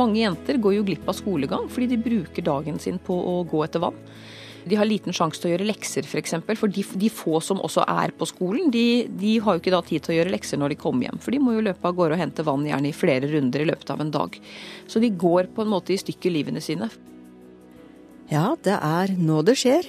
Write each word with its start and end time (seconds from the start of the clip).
Mange 0.00 0.22
jenter 0.22 0.58
går 0.62 0.78
jo 0.78 0.84
glipp 0.88 1.08
av 1.10 1.18
skolegang 1.18 1.68
fordi 1.70 1.92
de 1.92 2.00
bruker 2.00 2.46
dagen 2.46 2.80
sin 2.82 3.00
på 3.04 3.14
å 3.14 3.40
gå 3.48 3.64
etter 3.66 3.82
vann. 3.84 3.98
De 4.64 4.76
har 4.76 4.88
liten 4.88 5.14
sjanse 5.16 5.40
til 5.40 5.50
å 5.50 5.52
gjøre 5.54 5.68
lekser 5.70 6.04
f.eks. 6.04 6.10
For, 6.12 6.20
eksempel, 6.20 6.58
for 6.58 6.72
de, 6.72 6.84
de, 7.00 7.08
få 7.12 7.40
som 7.44 7.62
også 7.64 7.84
er 7.88 8.12
på 8.16 8.28
skolen, 8.28 8.68
de, 8.72 9.06
de, 9.08 9.38
har 9.40 9.56
jo 9.56 9.62
ikke 9.62 9.72
da 9.72 9.80
tid 9.86 10.04
til 10.04 10.14
å 10.14 10.18
gjøre 10.18 10.34
lekser 10.34 10.60
når 10.60 10.74
de 10.74 10.80
kommer 10.80 11.08
hjem. 11.08 11.20
For 11.22 11.34
de 11.34 11.40
må 11.42 11.54
jo 11.56 11.64
løpe 11.64 11.88
av 11.88 11.96
gårde 11.96 12.18
og 12.18 12.20
hente 12.20 12.44
vann 12.46 12.66
gjerne 12.68 12.90
i 12.90 12.96
flere 12.96 13.30
runder 13.30 13.64
i 13.64 13.70
løpet 13.70 13.94
av 13.94 14.02
en 14.04 14.12
dag. 14.12 14.36
Så 14.90 15.00
de 15.02 15.12
går 15.24 15.48
på 15.54 15.64
en 15.64 15.72
måte 15.72 15.94
i 15.94 16.00
stykker 16.00 16.34
livene 16.34 16.60
sine. 16.64 16.90
Ja, 18.30 18.52
det 18.62 18.76
er 18.76 19.16
nå 19.16 19.40
det 19.48 19.56
skjer. 19.62 19.88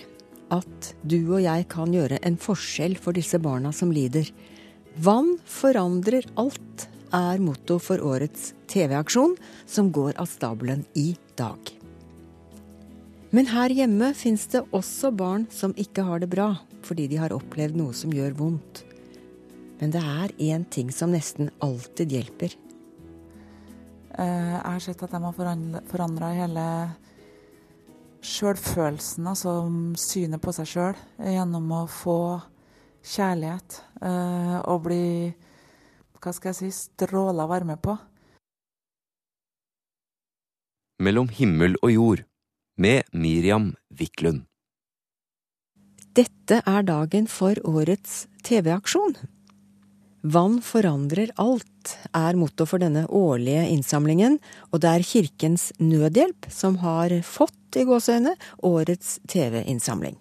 At 0.51 0.93
du 1.07 1.19
og 1.21 1.43
jeg 1.43 1.67
kan 1.71 1.93
gjøre 1.95 2.19
en 2.27 2.39
forskjell 2.39 2.97
for 2.99 3.15
disse 3.15 3.39
barna 3.43 3.71
som 3.75 3.91
lider. 3.93 4.27
Vann 4.99 5.37
forandrer 5.47 6.25
alt, 6.39 6.87
er 7.15 7.43
motto 7.43 7.77
for 7.81 8.01
årets 8.03 8.53
TV-aksjon, 8.71 9.35
som 9.67 9.91
går 9.93 10.15
av 10.21 10.29
stabelen 10.31 10.85
i 10.97 11.13
dag. 11.39 11.71
Men 13.31 13.47
her 13.47 13.71
hjemme 13.71 14.11
fins 14.17 14.47
det 14.51 14.65
også 14.75 15.13
barn 15.15 15.45
som 15.51 15.75
ikke 15.79 16.03
har 16.07 16.23
det 16.23 16.31
bra 16.31 16.53
fordi 16.81 17.05
de 17.11 17.19
har 17.21 17.33
opplevd 17.35 17.77
noe 17.77 17.93
som 17.95 18.11
gjør 18.11 18.33
vondt. 18.39 18.81
Men 19.79 19.93
det 19.93 20.01
er 20.01 20.33
én 20.41 20.63
ting 20.73 20.89
som 20.93 21.13
nesten 21.13 21.51
alltid 21.61 22.11
hjelper. 22.15 22.55
Eh, 24.17 24.49
jeg 24.51 24.65
har 24.65 24.81
sett 24.83 25.03
at 25.05 25.13
de 25.13 25.21
har 25.23 25.37
forandra 25.89 26.31
hele 26.35 26.65
sjølfølelsen, 28.21 29.29
altså 29.29 29.53
synet 29.97 30.41
på 30.43 30.53
seg 30.53 30.69
sjøl, 30.69 30.99
gjennom 31.21 31.71
å 31.73 31.85
få 31.89 32.19
kjærlighet 33.01 33.79
eh, 34.01 34.57
og 34.69 34.83
bli 34.85 35.05
hva 36.21 36.33
skal 36.35 36.53
jeg 36.53 36.59
si, 36.59 36.71
stråla 36.71 37.47
varme 37.49 37.77
på. 37.81 37.97
Mellom 41.01 41.31
himmel 41.33 41.75
og 41.81 41.91
jord 41.91 42.23
med 42.77 43.09
Miriam 43.11 43.73
Wiklund. 43.89 44.45
Dette 46.13 46.59
er 46.67 46.83
dagen 46.83 47.27
for 47.31 47.57
årets 47.65 48.25
TV-aksjon. 48.45 49.15
Vann 50.21 50.59
forandrer 50.61 51.31
alt, 51.41 51.95
er 52.13 52.37
motto 52.37 52.67
for 52.69 52.83
denne 52.83 53.07
årlige 53.07 53.63
innsamlingen, 53.73 54.37
og 54.69 54.83
det 54.83 54.91
er 54.91 55.07
Kirkens 55.07 55.71
Nødhjelp 55.81 56.45
som 56.53 56.77
har 56.83 57.15
fått 57.25 57.79
i 57.79 57.87
gåseøyne 57.89 58.35
årets 58.67 59.17
TV-innsamling. 59.31 60.19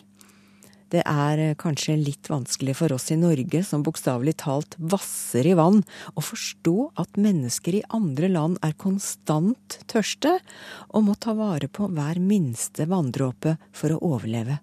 Det 0.90 1.02
er 1.06 1.38
eh, 1.38 1.56
kanskje 1.58 1.94
litt 2.00 2.30
vanskelig 2.30 2.74
for 2.80 2.92
oss 2.94 3.10
i 3.14 3.18
Norge, 3.20 3.62
som 3.66 3.84
bokstavelig 3.86 4.36
talt 4.42 4.74
vasser 4.78 5.46
i 5.46 5.54
vann, 5.58 5.84
å 6.18 6.24
forstå 6.24 6.74
at 7.00 7.20
mennesker 7.20 7.78
i 7.78 7.84
andre 7.94 8.30
land 8.32 8.58
er 8.66 8.74
konstant 8.80 9.78
tørste 9.90 10.38
og 10.90 11.06
må 11.06 11.14
ta 11.14 11.36
vare 11.38 11.70
på 11.70 11.88
hver 11.94 12.18
minste 12.22 12.88
vanndråpe 12.90 13.56
for 13.70 13.94
å 13.94 14.02
overleve. 14.16 14.58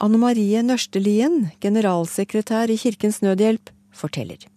Anne 0.00 0.20
Marie 0.20 0.62
Nørstelien, 0.64 1.50
generalsekretær 1.60 2.72
i 2.72 2.78
Kirkens 2.80 3.20
Nødhjelp, 3.24 3.72
forteller 3.92 4.48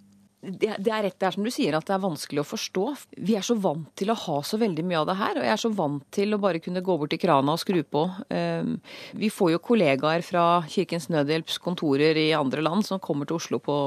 det, 0.43 0.75
det, 0.83 0.91
er 0.91 1.05
rett 1.05 1.19
det 1.19 1.27
er 1.27 1.35
som 1.35 1.45
du 1.45 1.51
sier, 1.53 1.75
at 1.77 1.87
det 1.87 1.95
er 1.95 2.03
vanskelig 2.03 2.41
å 2.43 2.47
forstå. 2.47 2.85
Vi 3.23 3.37
er 3.39 3.45
så 3.45 3.55
vant 3.59 3.87
til 3.99 4.11
å 4.11 4.17
ha 4.25 4.37
så 4.45 4.59
veldig 4.59 4.85
mye 4.87 5.01
av 5.01 5.09
det 5.09 5.17
her, 5.19 5.37
og 5.39 5.47
jeg 5.47 5.55
er 5.55 5.61
så 5.61 5.71
vant 5.73 6.05
til 6.13 6.35
å 6.35 6.41
bare 6.43 6.61
kunne 6.63 6.83
gå 6.83 6.97
bort 6.99 7.13
til 7.13 7.21
krana 7.21 7.55
og 7.55 7.61
skru 7.61 7.79
på. 7.83 8.05
Ehm, 8.33 8.77
vi 9.19 9.31
får 9.31 9.53
jo 9.55 9.61
kollegaer 9.63 10.25
fra 10.25 10.47
Kirkens 10.69 11.07
Nødhjelps 11.13 11.61
kontorer 11.63 12.19
i 12.19 12.31
andre 12.35 12.65
land 12.65 12.87
som 12.87 13.01
kommer 13.03 13.29
til 13.29 13.39
Oslo 13.39 13.61
på, 13.63 13.77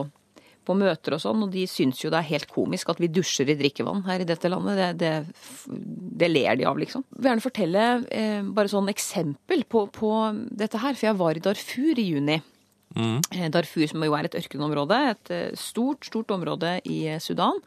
på 0.66 0.78
møter 0.80 1.18
og 1.18 1.22
sånn, 1.22 1.44
og 1.44 1.52
de 1.52 1.66
syns 1.70 2.00
jo 2.02 2.10
det 2.12 2.22
er 2.22 2.30
helt 2.32 2.50
komisk 2.52 2.90
at 2.92 3.04
vi 3.04 3.12
dusjer 3.12 3.52
i 3.52 3.58
drikkevann 3.60 4.06
her 4.08 4.24
i 4.24 4.28
dette 4.28 4.50
landet. 4.50 4.80
Det, 4.80 4.90
det, 5.04 5.70
det 6.24 6.32
ler 6.32 6.56
de 6.56 6.68
av, 6.72 6.80
liksom. 6.80 7.04
Jeg 7.12 7.20
vil 7.20 7.32
gjerne 7.34 7.48
fortelle 7.50 7.86
eh, 8.08 8.42
bare 8.56 8.72
sånn 8.72 8.92
eksempel 8.92 9.68
på, 9.68 9.86
på 9.92 10.12
dette 10.56 10.80
her, 10.80 10.96
for 10.96 11.10
jeg 11.10 11.20
var 11.20 11.36
i 11.36 11.44
Darfur 11.44 12.00
i 12.00 12.10
juni. 12.14 12.40
Mm. 12.96 13.50
Darfur, 13.52 13.84
som 13.90 14.04
jo 14.04 14.14
er 14.16 14.28
et 14.28 14.36
ørkenområde, 14.38 14.98
et 15.12 15.32
eh, 15.34 15.56
stort, 15.60 16.06
stort 16.08 16.32
område 16.32 16.78
i 16.88 17.02
eh, 17.12 17.20
Sudan. 17.22 17.60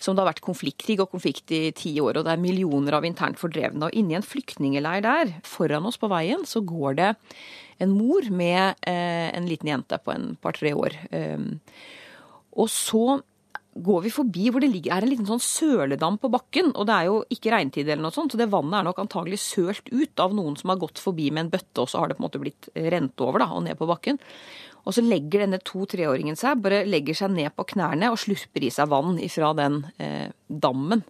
Som 0.00 0.16
det 0.16 0.22
har 0.22 0.30
vært 0.30 0.44
konfliktkrig 0.44 1.00
og 1.02 1.10
konflikt 1.12 1.52
i 1.52 1.62
ti 1.76 1.92
år, 2.00 2.20
og 2.20 2.26
det 2.26 2.32
er 2.32 2.40
millioner 2.40 2.96
av 2.96 3.04
internt 3.04 3.40
fordrevne. 3.40 3.88
Og 3.88 3.96
inni 3.98 4.16
en 4.16 4.24
flyktningeleir 4.24 5.04
der, 5.04 5.34
foran 5.44 5.88
oss 5.90 6.00
på 6.00 6.08
veien, 6.12 6.46
så 6.48 6.62
går 6.64 6.96
det 7.00 7.10
en 7.80 7.96
mor 7.96 8.24
med 8.32 8.78
eh, 8.88 9.28
en 9.34 9.48
liten 9.48 9.72
jente 9.72 9.98
på 10.00 10.14
en 10.14 10.34
par-tre 10.40 10.72
år. 10.76 10.96
Um, 11.12 11.58
og 12.60 12.68
så 12.72 13.20
går 13.74 14.00
vi 14.02 14.12
forbi 14.12 14.48
hvor 14.50 14.62
det 14.62 14.70
ligger, 14.72 14.96
er 14.96 15.06
en 15.06 15.12
liten 15.12 15.28
sånn 15.28 15.42
søledam 15.42 16.16
på 16.20 16.30
bakken. 16.32 16.72
Og 16.74 16.88
det 16.88 16.96
er 16.96 17.10
jo 17.10 17.20
ikke 17.32 17.52
regntid 17.54 17.88
eller 17.88 18.02
noe 18.06 18.14
sånt, 18.14 18.34
så 18.34 18.40
det 18.40 18.50
vannet 18.50 18.80
er 18.80 18.88
nok 18.88 19.02
antagelig 19.02 19.40
sølt 19.44 19.92
ut 19.92 20.22
av 20.22 20.34
noen 20.36 20.58
som 20.58 20.72
har 20.72 20.80
gått 20.82 21.02
forbi 21.02 21.30
med 21.30 21.46
en 21.46 21.52
bøtte, 21.54 21.84
og 21.84 21.90
så 21.90 22.02
har 22.02 22.10
det 22.10 22.18
på 22.18 22.24
en 22.24 22.28
måte 22.28 22.42
blitt 22.42 22.70
rent 22.74 23.24
over 23.24 23.44
da, 23.44 23.50
og 23.54 23.64
ned 23.66 23.78
på 23.78 23.88
bakken. 23.90 24.18
Og 24.88 24.96
så 24.96 25.04
legger 25.04 25.44
denne 25.44 25.60
to-treåringen 25.62 26.38
seg, 26.40 26.62
bare 26.64 26.82
legger 26.88 27.16
seg 27.16 27.34
ned 27.34 27.52
på 27.54 27.66
knærne 27.74 28.10
og 28.12 28.20
slurper 28.20 28.64
i 28.64 28.72
seg 28.72 28.88
vann 28.90 29.18
ifra 29.22 29.52
den 29.58 29.82
eh, 30.00 30.32
dammen. 30.48 31.04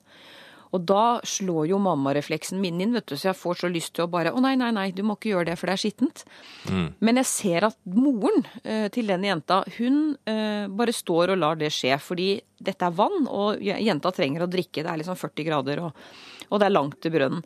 Og 0.76 0.84
da 0.86 1.20
slår 1.26 1.70
jo 1.72 1.81
mammarefleksen 1.82 2.60
min 2.62 2.81
inn, 2.82 2.94
vet 2.94 3.08
du, 3.10 3.16
så 3.19 3.31
jeg 3.31 3.38
får 3.41 3.62
så 3.62 3.70
lyst 3.72 3.94
til 3.97 4.06
å 4.06 4.10
bare 4.10 4.32
Å 4.34 4.42
nei, 4.42 4.54
nei, 4.58 4.70
nei, 4.75 4.91
du 4.94 5.03
må 5.06 5.16
ikke 5.19 5.32
gjøre 5.32 5.50
det, 5.50 5.58
for 5.58 5.70
det 5.70 5.76
er 5.76 5.82
skittent. 5.82 6.25
Mm. 6.70 6.86
Men 7.03 7.20
jeg 7.22 7.31
ser 7.31 7.66
at 7.70 7.78
moren 7.91 8.47
eh, 8.62 8.86
til 8.94 9.10
den 9.10 9.26
jenta, 9.26 9.62
hun 9.78 10.00
eh, 10.30 10.70
bare 10.70 10.94
står 10.94 11.34
og 11.34 11.41
lar 11.42 11.59
det 11.60 11.72
skje. 11.75 11.97
Fordi 12.03 12.30
dette 12.60 12.86
er 12.86 12.94
vann, 12.94 13.26
og 13.26 13.62
jenta 13.64 14.12
trenger 14.14 14.44
å 14.44 14.50
drikke. 14.50 14.84
Det 14.84 14.92
er 14.92 15.00
liksom 15.00 15.19
40 15.19 15.48
grader, 15.48 15.82
og, 15.88 16.04
og 16.50 16.60
det 16.60 16.69
er 16.69 16.76
langt 16.76 17.00
til 17.03 17.14
brønnen. 17.16 17.42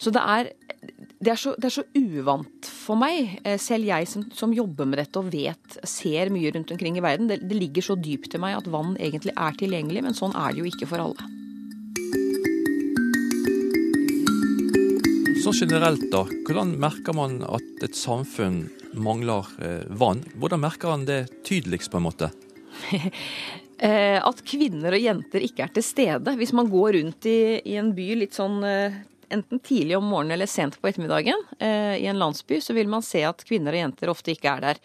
Så 0.00 0.10
det 0.14 0.24
er, 0.34 0.50
det 1.22 1.30
er, 1.30 1.38
så, 1.40 1.54
det 1.60 1.70
er 1.70 1.76
så 1.76 1.86
uvant 1.94 2.68
for 2.68 2.98
meg, 2.98 3.36
eh, 3.46 3.60
selv 3.62 3.86
jeg 3.92 4.10
som, 4.10 4.26
som, 4.34 4.56
jobber 4.56 4.88
med 4.90 4.98
dette 5.04 5.20
og 5.20 5.30
vet, 5.30 5.78
ser 5.86 6.32
mye 6.34 6.50
rundt 6.56 6.74
omkring 6.74 6.98
i 6.98 7.04
verden. 7.04 7.30
Det, 7.30 7.38
det 7.46 7.60
ligger 7.60 7.86
så 7.92 7.98
dypt 8.00 8.32
til 8.34 8.42
meg 8.42 8.58
at 8.58 8.68
vann 8.72 8.98
egentlig 8.98 9.36
er 9.38 9.62
tilgjengelig, 9.62 10.04
men 10.08 10.18
sånn 10.18 10.34
er 10.34 10.50
det 10.50 10.64
jo 10.64 10.74
ikke 10.74 10.90
for 10.90 11.06
alle. 11.06 11.43
Sånn 15.44 15.68
generelt, 15.68 16.06
da. 16.08 16.22
Hvordan 16.46 16.70
merker 16.80 17.12
man 17.12 17.34
at 17.44 17.82
et 17.84 17.92
samfunn 17.98 18.62
mangler 18.96 19.44
eh, 19.60 19.82
vann? 19.92 20.22
Hvordan 20.40 20.62
merker 20.62 20.88
man 20.88 21.02
det 21.04 21.18
tydeligst, 21.44 21.90
på 21.92 22.00
en 22.00 22.08
måte? 22.08 22.30
Eh, 23.84 24.16
at 24.22 24.38
kvinner 24.46 24.94
og 24.94 25.02
jenter 25.02 25.42
ikke 25.44 25.64
er 25.64 25.72
til 25.74 25.82
stede. 25.84 26.32
Hvis 26.38 26.52
man 26.54 26.68
går 26.70 26.94
rundt 26.94 27.26
i, 27.26 27.58
i 27.66 27.74
en 27.76 27.88
by 27.92 28.04
litt 28.20 28.36
sånn 28.38 28.62
eh, 28.64 28.94
enten 29.34 29.58
tidlig 29.58 29.96
om 29.98 30.06
morgenen 30.08 30.36
eller 30.36 30.48
sent 30.48 30.78
på 30.78 30.88
ettermiddagen 30.88 31.42
eh, 31.58 31.98
i 31.98 32.06
en 32.08 32.20
landsby, 32.22 32.60
så 32.62 32.72
vil 32.78 32.88
man 32.88 33.04
se 33.04 33.24
at 33.26 33.42
kvinner 33.44 33.74
og 33.74 33.82
jenter 33.82 34.12
ofte 34.14 34.32
ikke 34.32 34.54
er 34.54 34.64
der. 34.68 34.80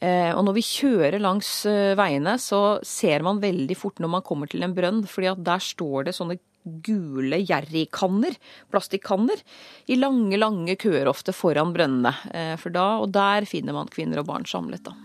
Eh, 0.00 0.32
og 0.32 0.40
når 0.48 0.56
vi 0.56 0.64
kjører 0.66 1.20
langs 1.22 1.52
eh, 1.70 1.92
veiene, 2.00 2.38
så 2.42 2.80
ser 2.82 3.22
man 3.28 3.44
veldig 3.44 3.76
fort 3.78 4.02
når 4.02 4.14
man 4.16 4.26
kommer 4.26 4.50
til 4.50 4.64
en 4.66 4.74
brønn, 4.74 5.04
fordi 5.04 5.30
at 5.30 5.44
der 5.52 5.62
står 5.68 6.08
det 6.08 6.16
sånne 6.16 6.40
gule 6.64 7.40
jerrykanner, 7.44 8.36
plastikkanner, 8.72 9.40
i 9.86 9.98
lange, 9.98 10.36
lange 10.40 10.76
køer 10.80 11.08
ofte 11.10 11.34
foran 11.36 11.74
brønnene. 11.76 12.14
Eh, 12.32 12.54
for 12.60 12.74
da, 12.74 12.86
og 13.02 13.12
der 13.14 13.46
finner 13.48 13.76
man 13.76 13.90
kvinner 13.92 14.22
og 14.22 14.30
barn 14.30 14.48
samlet, 14.48 14.84
da. 14.86 14.96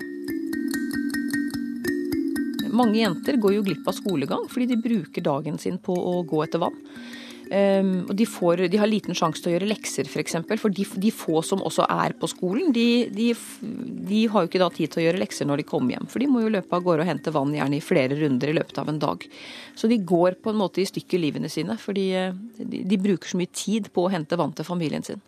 Mange 2.70 3.00
jenter 3.02 3.40
går 3.42 3.58
jo 3.58 3.64
glipp 3.66 3.88
av 3.90 3.96
skolegang 3.98 4.46
fordi 4.48 4.70
de 4.70 4.78
bruker 4.80 5.24
dagen 5.26 5.58
sin 5.60 5.80
på 5.84 5.96
å 5.96 6.22
gå 6.28 6.44
etter 6.46 6.62
vann. 6.62 6.78
Um, 7.50 8.04
og 8.06 8.12
de, 8.14 8.28
får, 8.30 8.62
de, 8.70 8.78
har 8.78 8.90
liten 8.90 9.16
sjanse 9.18 9.42
til 9.42 9.50
å 9.50 9.54
gjøre 9.56 9.70
lekser, 9.72 10.06
f.eks. 10.06 10.14
For, 10.14 10.22
eksempel, 10.22 10.60
for 10.62 10.74
de, 10.74 10.84
de, 11.02 11.10
få 11.10 11.40
som 11.46 11.64
også 11.66 11.88
er 11.90 12.14
på 12.20 12.30
skolen, 12.30 12.70
de, 12.76 13.08
de, 13.10 13.32
de, 14.06 14.20
har 14.30 14.46
jo 14.46 14.52
ikke 14.52 14.62
da 14.62 14.68
tid 14.76 14.94
til 14.94 15.02
å 15.02 15.06
gjøre 15.08 15.22
lekser 15.24 15.50
når 15.50 15.64
de 15.64 15.66
kommer 15.72 15.96
hjem. 15.96 16.06
For 16.12 16.22
de 16.22 16.28
må 16.30 16.44
jo 16.44 16.52
løpe 16.54 16.78
av 16.78 16.86
gårde 16.86 17.08
og 17.08 17.10
hente 17.10 17.34
vann 17.34 17.56
gjerne 17.58 17.80
i 17.80 17.82
flere 17.82 18.20
runder 18.20 18.52
i 18.52 18.56
løpet 18.60 18.78
av 18.84 18.92
en 18.94 19.02
dag. 19.02 19.26
Så 19.74 19.90
de 19.90 19.98
går 19.98 20.38
på 20.44 20.54
en 20.54 20.62
måte 20.62 20.84
i 20.84 20.88
stykker 20.90 21.24
livene 21.24 21.50
sine, 21.50 21.80
fordi 21.82 22.06
eh, 22.20 22.38
de, 22.62 23.02
bruker 23.02 23.34
så 23.34 23.42
mye 23.42 23.50
tid 23.50 23.90
på 23.96 24.06
å 24.06 24.14
hente 24.14 24.38
vann 24.38 24.54
til 24.54 24.68
familien 24.68 25.06
sin. 25.08 25.26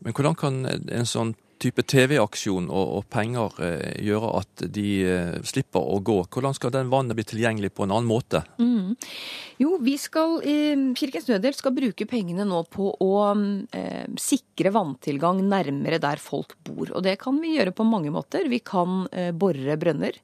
Men 0.00 0.16
hvordan 0.16 0.40
kan 0.40 0.62
en 0.64 1.08
sånn 1.08 1.34
type 1.60 1.84
TV-aksjon 1.84 2.68
og, 2.70 2.94
og, 2.98 3.06
penger 3.12 3.60
eh, 3.64 4.00
gjøre 4.06 4.32
at 4.40 4.64
de 4.72 4.88
eh, 5.04 5.36
slipper 5.46 5.84
å 5.84 6.00
gå? 6.04 6.18
Hvordan 6.32 6.56
skal 6.56 6.72
den 6.74 6.90
vannet 6.92 7.18
bli 7.18 7.26
tilgjengelig 7.28 7.72
på 7.76 7.86
en 7.86 7.94
annen 7.94 8.08
måte? 8.08 8.42
Mm. 8.60 8.96
Jo, 9.60 9.74
vi 9.84 9.96
skal, 10.00 10.38
eh, 10.40 10.86
Kirkens 10.96 11.28
Nødhjelp 11.28 11.58
skal 11.58 11.76
bruke 11.76 12.08
pengene 12.08 12.46
nå 12.48 12.62
på 12.72 12.94
å 13.04 13.12
eh, 13.76 14.06
sikre 14.20 14.72
vanntilgang 14.72 15.42
nærmere 15.44 16.00
der 16.00 16.22
folk 16.22 16.56
bor. 16.64 16.88
Og 16.94 17.04
det 17.04 17.18
kan 17.20 17.36
vi 17.42 17.56
gjøre 17.58 17.76
på 17.76 17.84
mange 17.84 18.12
måter. 18.14 18.48
Vi 18.48 18.62
kan 18.64 19.04
eh, 19.12 19.30
bore 19.36 19.76
brønner 19.80 20.16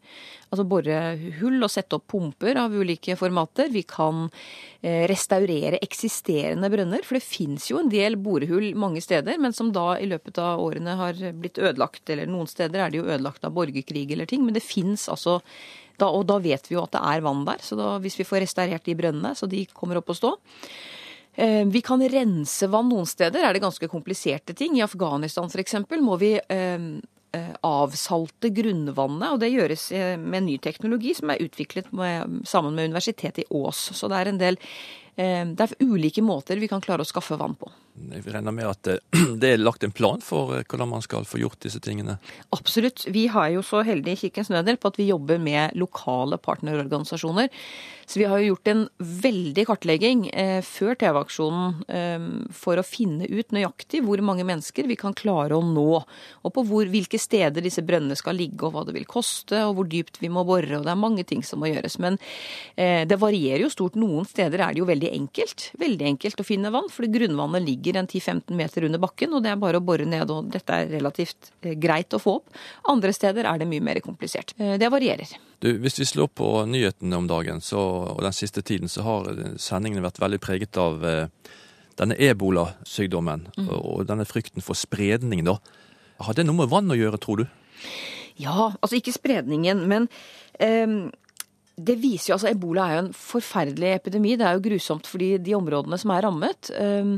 altså 0.51 0.67
bore 0.69 0.99
hull 1.41 1.59
og 1.65 1.73
sette 1.73 1.99
opp 1.99 2.07
pumper 2.13 2.59
av 2.61 2.75
ulike 2.75 3.17
formater. 3.19 3.71
Vi 3.75 3.83
kan 3.89 4.27
eh, 4.81 5.05
restaurere 5.11 5.81
eksisterende 5.85 6.71
brønner, 6.73 7.05
for 7.07 7.19
det 7.19 7.27
fins 7.27 7.71
jo 7.71 7.81
en 7.81 7.91
del 7.93 8.19
borehull 8.21 8.71
mange 8.79 9.03
steder, 9.05 9.41
men 9.43 9.57
som 9.57 9.73
da 9.75 9.97
i 10.01 10.09
løpet 10.11 10.39
av 10.43 10.63
årene 10.63 10.99
har 11.01 11.25
blitt 11.37 11.61
ødelagt. 11.63 12.05
Eller 12.13 12.31
noen 12.31 12.51
steder 12.51 12.85
er 12.85 12.93
de 12.93 13.03
jo 13.03 13.09
ødelagt 13.09 13.47
av 13.47 13.57
borgerkrig 13.57 14.09
eller 14.15 14.31
ting, 14.31 14.47
men 14.47 14.57
det 14.57 14.65
fins 14.67 15.09
altså 15.13 15.41
da, 15.97 16.11
Og 16.13 16.27
da 16.29 16.37
vet 16.45 16.67
vi 16.69 16.75
jo 16.75 16.83
at 16.83 16.93
det 16.93 17.01
er 17.01 17.23
vann 17.25 17.47
der, 17.49 17.63
så 17.65 17.77
da, 17.79 17.95
hvis 18.05 18.19
vi 18.21 18.27
får 18.29 18.43
restaurert 18.45 18.85
de 18.85 18.93
brønnene 18.99 19.31
så 19.33 19.47
de 19.49 19.63
kommer 19.73 19.97
opp 19.97 20.11
å 20.13 20.17
stå 20.19 20.35
Eh, 21.37 21.67
vi 21.67 21.83
kan 21.85 22.01
rense 22.09 22.67
vann 22.73 22.89
noen 22.89 23.07
steder, 23.07 23.45
er 23.45 23.53
det 23.53 23.61
ganske 23.61 23.89
kompliserte 23.93 24.55
ting. 24.57 24.79
I 24.79 24.87
Afghanistan 24.87 25.51
f.eks. 25.53 25.75
må 26.01 26.17
vi 26.21 26.33
eh, 26.41 26.87
avsalte 27.67 28.51
grunnvannet, 28.55 29.33
og 29.33 29.41
det 29.43 29.53
gjøres 29.53 29.89
med 30.23 30.47
ny 30.47 30.59
teknologi 30.63 31.15
som 31.17 31.33
er 31.33 31.43
utviklet 31.45 31.91
med, 31.97 32.41
sammen 32.49 32.77
med 32.77 32.93
Universitetet 32.93 33.45
i 33.45 33.49
Ås. 33.51 33.89
Så 33.97 34.11
det 34.13 34.21
er 34.21 34.33
en 34.33 34.41
del 34.41 34.61
det 35.17 35.65
er 35.65 35.75
ulike 35.81 36.21
måter 36.21 36.61
vi 36.61 36.69
kan 36.69 36.83
klare 36.85 37.05
å 37.05 37.09
skaffe 37.09 37.39
vann 37.41 37.55
på. 37.57 37.71
Jeg 38.13 38.27
regner 38.29 38.53
med 38.53 38.69
at 38.69 38.91
det 39.41 39.55
er 39.55 39.63
lagt 39.63 39.85
en 39.87 39.95
plan 39.97 40.21
for 40.21 40.53
hvordan 40.59 40.91
man 40.91 41.05
skal 41.05 41.25
få 41.29 41.41
gjort 41.41 41.63
disse 41.65 41.81
tingene? 41.81 42.19
Absolutt. 42.53 43.07
Vi 43.09 43.27
har 43.33 43.49
jo 43.55 43.65
så 43.65 43.81
heldige 43.87 44.19
i 44.19 44.23
Kirkens 44.27 44.53
Nødhjelp 44.53 44.85
at 44.91 45.01
vi 45.01 45.09
jobber 45.09 45.41
med 45.43 45.77
lokale 45.81 46.37
partnerorganisasjoner 46.43 47.49
så 48.07 48.21
vi 48.21 48.25
har 48.25 48.39
jo 48.39 48.53
gjort 48.53 48.69
en 48.71 48.83
veldig 48.99 49.63
kartlegging 49.67 50.21
eh, 50.31 50.61
før 50.63 50.95
TV-aksjonen 50.99 51.73
eh, 51.91 52.27
for 52.55 52.79
å 52.79 52.85
finne 52.87 53.27
ut 53.27 53.51
nøyaktig 53.55 54.05
hvor 54.07 54.21
mange 54.23 54.47
mennesker 54.47 54.87
vi 54.87 54.99
kan 55.01 55.15
klare 55.17 55.59
å 55.59 55.65
nå. 55.67 56.03
Og 56.47 56.55
på 56.55 56.63
hvor, 56.69 56.87
hvilke 56.93 57.19
steder 57.19 57.65
disse 57.67 57.83
brønnene 57.87 58.15
skal 58.19 58.39
ligge, 58.39 58.63
og 58.63 58.77
hva 58.77 58.85
det 58.87 58.95
vil 58.95 59.09
koste, 59.11 59.59
og 59.67 59.75
hvor 59.81 59.91
dypt 59.91 60.21
vi 60.23 60.31
må 60.31 60.47
bore. 60.47 60.79
Og 60.79 60.87
det 60.87 60.93
er 60.95 61.03
mange 61.03 61.27
ting 61.27 61.43
som 61.43 61.59
må 61.63 61.73
gjøres. 61.73 61.99
Men 62.03 62.21
eh, 62.79 63.03
det 63.11 63.19
varierer 63.19 63.67
jo 63.67 63.73
stort. 63.75 63.99
Noen 63.99 64.29
steder 64.31 64.63
er 64.63 64.77
det 64.77 64.85
jo 64.85 64.89
veldig 64.93 65.06
enkelt. 65.15 65.71
Veldig 65.81 66.07
enkelt 66.11 66.41
å 66.41 66.47
finne 66.47 66.73
vann, 66.75 66.89
fordi 66.93 67.11
grunnvannet 67.15 67.65
ligger 67.65 68.01
en 68.01 68.09
10-15 68.09 68.57
meter 68.59 68.87
under 68.89 69.03
bakken, 69.03 69.35
og 69.37 69.45
det 69.45 69.53
er 69.53 69.61
bare 69.61 69.81
å 69.81 69.85
bore 69.85 70.07
ned, 70.09 70.31
og 70.33 70.51
dette 70.55 70.79
er 70.81 70.91
relativt 70.91 71.53
eh, 71.63 71.77
greit 71.81 72.17
å 72.17 72.21
få 72.23 72.39
opp. 72.41 72.57
Andre 72.93 73.13
steder 73.17 73.49
er 73.49 73.61
det 73.61 73.69
mye 73.71 73.85
mer 73.85 74.01
komplisert. 74.05 74.55
Eh, 74.59 74.77
det 74.81 74.91
varierer. 74.93 75.37
Du, 75.63 75.71
hvis 75.83 76.01
vi 76.01 76.09
slår 76.09 76.31
på 76.37 76.51
nyhetene 76.69 77.17
om 77.17 77.29
dagen 77.31 77.63
så, 77.65 77.81
og 78.15 78.25
den 78.25 78.37
siste 78.37 78.65
tiden, 78.67 78.91
så 78.93 79.07
har 79.07 79.31
sendingene 79.63 80.05
vært 80.05 80.21
veldig 80.23 80.41
preget 80.45 80.81
av 80.81 81.07
eh, 81.07 81.53
denne 81.97 82.19
ebolasykdommen 82.21 83.49
mm. 83.57 83.71
og 83.79 84.05
denne 84.09 84.27
frykten 84.29 84.65
for 84.65 84.77
spredning. 84.79 85.45
da. 85.47 85.59
Har 86.25 86.37
det 86.37 86.45
noe 86.47 86.63
med 86.63 86.73
vann 86.73 86.93
å 86.93 86.99
gjøre, 86.99 87.21
tror 87.23 87.43
du? 87.43 87.47
Ja, 88.37 88.75
altså 88.83 88.99
ikke 88.99 89.15
spredningen, 89.17 89.87
men 89.89 90.11
eh, 90.61 91.09
det 91.77 91.99
viser 92.01 92.31
jo, 92.31 92.37
altså 92.39 92.49
Ebola 92.49 92.87
er 92.87 92.95
jo 92.97 93.01
en 93.05 93.17
forferdelig 93.17 93.91
epidemi. 93.99 94.37
Det 94.41 94.47
er 94.49 94.57
jo 94.57 94.65
grusomt 94.65 95.09
for 95.09 95.21
de 95.21 95.57
områdene 95.57 95.99
som 96.01 96.13
er 96.15 96.25
rammet. 96.25 96.71
Um, 96.73 97.17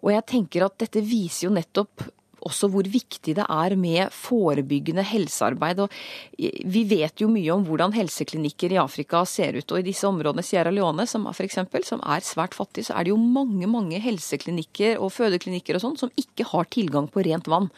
og 0.00 0.14
jeg 0.14 0.24
tenker 0.32 0.64
at 0.64 0.78
dette 0.80 1.02
viser 1.04 1.48
jo 1.48 1.56
nettopp 1.56 2.06
også 2.48 2.68
hvor 2.72 2.86
viktig 2.88 3.34
det 3.36 3.44
er 3.44 3.74
med 3.76 4.14
forebyggende 4.14 5.04
helsearbeid. 5.06 5.82
Og 5.84 5.94
vi 6.38 6.84
vet 6.88 7.20
jo 7.20 7.30
mye 7.32 7.52
om 7.54 7.64
hvordan 7.66 7.94
helseklinikker 7.96 8.74
i 8.74 8.80
Afrika 8.80 9.24
ser 9.28 9.58
ut. 9.58 9.68
Og 9.72 9.80
i 9.80 9.88
disse 9.90 10.08
områdene, 10.08 10.44
Sierra 10.46 10.72
Leone 10.72 11.04
som 11.10 11.26
for 11.28 11.44
eksempel, 11.44 11.84
som 11.84 12.00
er 12.06 12.24
svært 12.24 12.56
fattig, 12.56 12.86
så 12.88 12.96
er 12.96 13.06
det 13.06 13.14
jo 13.14 13.20
mange 13.20 13.68
mange 13.70 14.00
helseklinikker 14.02 15.02
og 15.02 15.12
fødeklinikker 15.16 15.76
og 15.76 15.84
sånn 15.84 15.98
som 16.00 16.14
ikke 16.16 16.48
har 16.52 16.70
tilgang 16.72 17.10
på 17.12 17.26
rent 17.26 17.50
vann. 17.50 17.68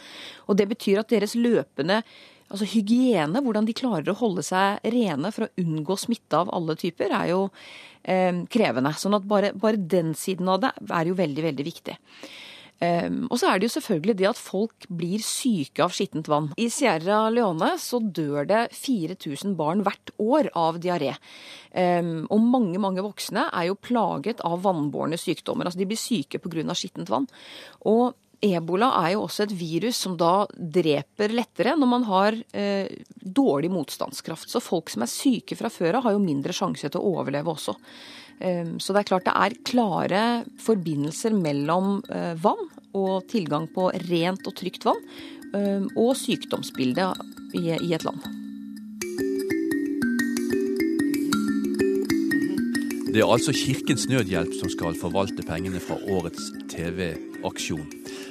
Og 0.47 0.61
det 0.61 0.69
betyr 0.71 1.03
at 1.03 1.11
deres 1.11 1.35
løpende 1.39 2.03
Altså 2.51 2.67
hygiene, 2.67 3.43
hvordan 3.45 3.69
de 3.69 3.77
klarer 3.79 4.11
å 4.11 4.19
holde 4.19 4.43
seg 4.43 4.83
rene 4.91 5.31
for 5.35 5.47
å 5.47 5.63
unngå 5.63 5.97
smitte 6.03 6.41
av 6.41 6.51
alle 6.55 6.75
typer, 6.79 7.13
er 7.15 7.31
jo 7.31 7.45
eh, 8.03 8.43
krevende. 8.51 8.95
Sånn 8.99 9.15
at 9.19 9.27
bare, 9.31 9.53
bare 9.55 9.79
den 9.79 10.17
siden 10.19 10.51
av 10.51 10.65
det 10.65 10.73
er 10.91 11.11
jo 11.11 11.19
veldig, 11.19 11.45
veldig 11.47 11.67
viktig. 11.69 11.95
Eh, 12.81 13.11
og 13.29 13.37
så 13.39 13.51
er 13.51 13.61
det 13.61 13.69
jo 13.69 13.75
selvfølgelig 13.77 14.17
det 14.19 14.29
at 14.31 14.41
folk 14.41 14.87
blir 14.89 15.23
syke 15.23 15.85
av 15.85 15.95
skittent 15.95 16.31
vann. 16.33 16.49
I 16.59 16.67
Sierra 16.73 17.23
Leone 17.31 17.75
så 17.79 18.01
dør 18.01 18.49
det 18.49 18.63
4000 18.75 19.55
barn 19.59 19.85
hvert 19.87 20.11
år 20.19 20.51
av 20.59 20.81
diaré. 20.83 21.13
Eh, 21.71 22.15
og 22.27 22.49
mange 22.51 22.81
mange 22.83 23.05
voksne 23.05 23.47
er 23.53 23.69
jo 23.69 23.79
plaget 23.79 24.43
av 24.49 24.65
vannbårne 24.65 25.21
sykdommer. 25.21 25.69
Altså 25.69 25.83
de 25.85 25.89
blir 25.93 26.01
syke 26.01 26.43
pga. 26.43 26.75
skittent 26.75 27.13
vann. 27.13 27.31
Og 27.87 28.17
Ebola 28.41 28.89
er 29.03 29.15
jo 29.15 29.27
også 29.27 29.45
et 29.45 29.53
virus 29.53 29.99
som 30.01 30.15
da 30.17 30.47
dreper 30.57 31.35
lettere 31.37 31.75
når 31.77 31.91
man 31.91 32.07
har 32.09 32.39
eh, 32.57 32.89
dårlig 33.21 33.69
motstandskraft. 33.73 34.49
Så 34.49 34.63
folk 34.65 34.89
som 34.93 35.05
er 35.05 35.13
syke 35.13 35.59
fra 35.59 35.69
før 35.73 35.99
av, 35.99 36.07
har 36.07 36.17
jo 36.17 36.25
mindre 36.25 36.57
sjanse 36.57 36.89
til 36.89 37.01
å 37.01 37.13
overleve 37.21 37.53
også. 37.53 37.77
Eh, 38.41 38.73
så 38.81 38.97
det 38.97 39.03
er 39.03 39.11
klart 39.13 39.29
det 39.29 39.37
er 39.37 39.59
klare 39.69 40.23
forbindelser 40.65 41.37
mellom 41.37 41.99
eh, 42.09 42.33
vann 42.41 42.65
og 42.97 43.29
tilgang 43.31 43.69
på 43.71 43.91
rent 44.09 44.49
og 44.49 44.57
trygt 44.59 44.89
vann, 44.89 45.05
ehm, 45.55 45.85
og 45.95 46.17
sykdomsbildet 46.19 47.21
i 47.61 47.93
et 47.95 48.03
land. 48.03 48.25
Det 53.11 53.19
er 53.19 53.31
altså 53.31 53.51
Kirkens 53.55 54.09
Nødhjelp 54.11 54.53
som 54.59 54.71
skal 54.71 54.95
forvalte 54.99 55.43
pengene 55.47 55.81
fra 55.83 55.97
årets 56.15 56.51
TV-aksjon. 56.71 57.87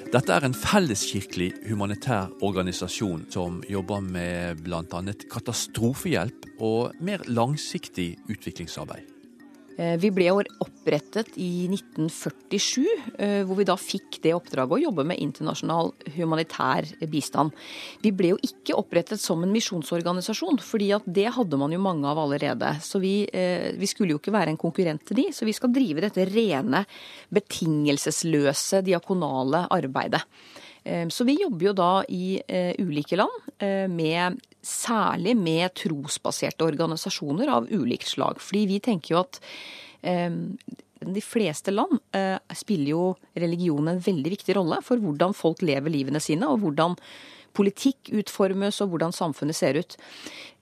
Dette 0.10 0.34
er 0.34 0.42
en 0.42 0.56
felleskirkelig 0.58 1.52
humanitær 1.70 2.32
organisasjon 2.42 3.28
som 3.30 3.60
jobber 3.70 4.02
med 4.02 4.64
bl.a. 4.66 5.02
katastrofehjelp 5.30 6.48
og 6.66 6.96
mer 7.06 7.22
langsiktig 7.30 8.16
utviklingsarbeid. 8.26 9.19
Eh, 9.80 9.96
vi 10.02 10.10
ble 10.12 10.28
opprettet 10.60 11.38
i 11.40 11.70
1947, 11.72 12.84
eh, 13.18 13.42
hvor 13.48 13.56
vi 13.62 13.68
da 13.68 13.78
fikk 13.80 14.18
det 14.26 14.34
oppdraget 14.36 14.76
å 14.76 14.81
jobbe 14.81 15.06
med 15.08 15.22
internasjonal 15.24 15.94
humanitær 16.18 16.90
bistand. 17.08 17.56
Vi 18.04 18.12
ble 18.12 18.34
jo 18.34 18.42
ikke 18.44 18.76
opprettet 18.76 19.24
som 19.24 19.46
en 19.46 19.54
misjonsorganisasjon, 19.54 20.60
fordi 20.60 20.92
at 20.98 21.08
det 21.08 21.30
hadde 21.38 21.60
man 21.62 21.72
jo 21.72 21.80
mange 21.80 22.12
av 22.12 22.20
allerede. 22.20 22.76
Så 22.84 23.00
vi, 23.00 23.24
eh, 23.31 23.72
vi 23.72 23.88
skulle 23.88 24.12
jo 24.12 24.20
ikke 24.20 24.36
være 24.36 24.50
en 24.50 24.60
konkurrent 24.60 25.06
til 25.06 25.16
de, 25.16 25.28
så 25.31 25.46
vi 25.46 25.56
skal 25.56 25.72
drive 25.72 26.02
dette 26.02 26.28
rene, 26.28 26.86
betingelsesløse, 27.31 28.84
diakonale 28.84 29.68
arbeidet. 29.70 30.24
Så 31.12 31.26
vi 31.28 31.36
jobber 31.36 31.66
jo 31.68 31.74
da 31.74 32.04
i 32.08 32.40
ulike 32.80 33.18
land 33.20 33.92
med 33.92 34.40
særlig 34.66 35.36
med 35.40 35.74
trosbaserte 35.80 36.68
organisasjoner 36.68 37.52
av 37.54 37.70
ulikt 37.72 38.12
slag. 38.12 38.42
Fordi 38.44 38.66
vi 38.70 38.80
tenker 38.84 39.16
jo 39.16 39.24
at 39.24 39.42
eh, 40.02 40.30
de 41.00 41.24
fleste 41.24 41.72
land 41.72 42.00
eh, 42.16 42.38
spiller 42.58 42.94
jo 42.94 43.04
religion 43.40 43.88
en 43.88 44.02
veldig 44.04 44.36
viktig 44.36 44.56
rolle 44.57 44.81
for 44.86 45.02
hvordan 45.02 45.36
folk 45.38 45.64
lever 45.64 45.94
livene 45.94 46.22
sine, 46.24 46.50
og 46.50 46.64
hvordan 46.64 46.98
politikk 47.56 48.12
utformes 48.19 48.78
og 48.83 48.94
hvordan 48.94 49.16
samfunnet 49.16 49.57
ser 49.57 49.80
ut. 49.80 49.95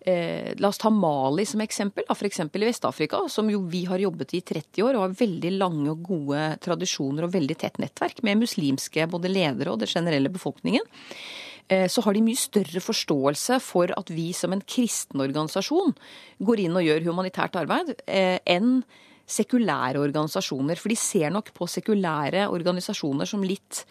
Eh, 0.07 0.53
la 0.61 0.69
oss 0.69 0.79
ta 0.79 0.91
Mali 0.93 1.43
som 1.45 1.61
eksempel, 1.63 2.05
f.eks. 2.13 2.39
i 2.39 2.63
Vest-Afrika, 2.63 3.25
som 3.29 3.49
jo 3.51 3.63
vi 3.67 3.83
har 3.89 3.99
jobbet 3.99 4.37
i 4.37 4.41
30 4.45 4.85
år 4.85 4.95
og 4.95 5.03
har 5.03 5.17
veldig 5.19 5.51
lange 5.57 5.91
og 5.91 6.05
gode 6.07 6.45
tradisjoner 6.63 7.27
og 7.27 7.33
veldig 7.33 7.57
tett 7.59 7.81
nettverk 7.83 8.23
med 8.23 8.45
muslimske 8.45 9.09
både 9.11 9.33
ledere 9.33 9.73
og 9.73 9.81
det 9.81 9.91
generelle 9.91 10.31
befolkningen. 10.31 10.85
Eh, 11.67 11.87
så 11.91 12.01
har 12.05 12.15
de 12.15 12.23
mye 12.23 12.39
større 12.39 12.81
forståelse 12.83 13.59
for 13.63 13.91
at 13.97 14.11
vi 14.13 14.29
som 14.35 14.53
en 14.55 14.63
kristen 14.63 15.23
organisasjon 15.23 15.95
går 16.47 16.63
inn 16.63 16.79
og 16.79 16.85
gjør 16.85 17.09
humanitært 17.09 17.57
arbeid, 17.59 17.91
eh, 18.07 18.39
enn 18.47 18.81
sekulære 19.27 19.99
organisasjoner. 19.99 20.79
For 20.79 20.93
de 20.93 20.99
ser 20.99 21.33
nok 21.35 21.51
på 21.57 21.67
sekulære 21.67 22.47
organisasjoner 22.47 23.27
som 23.27 23.43
litt 23.43 23.83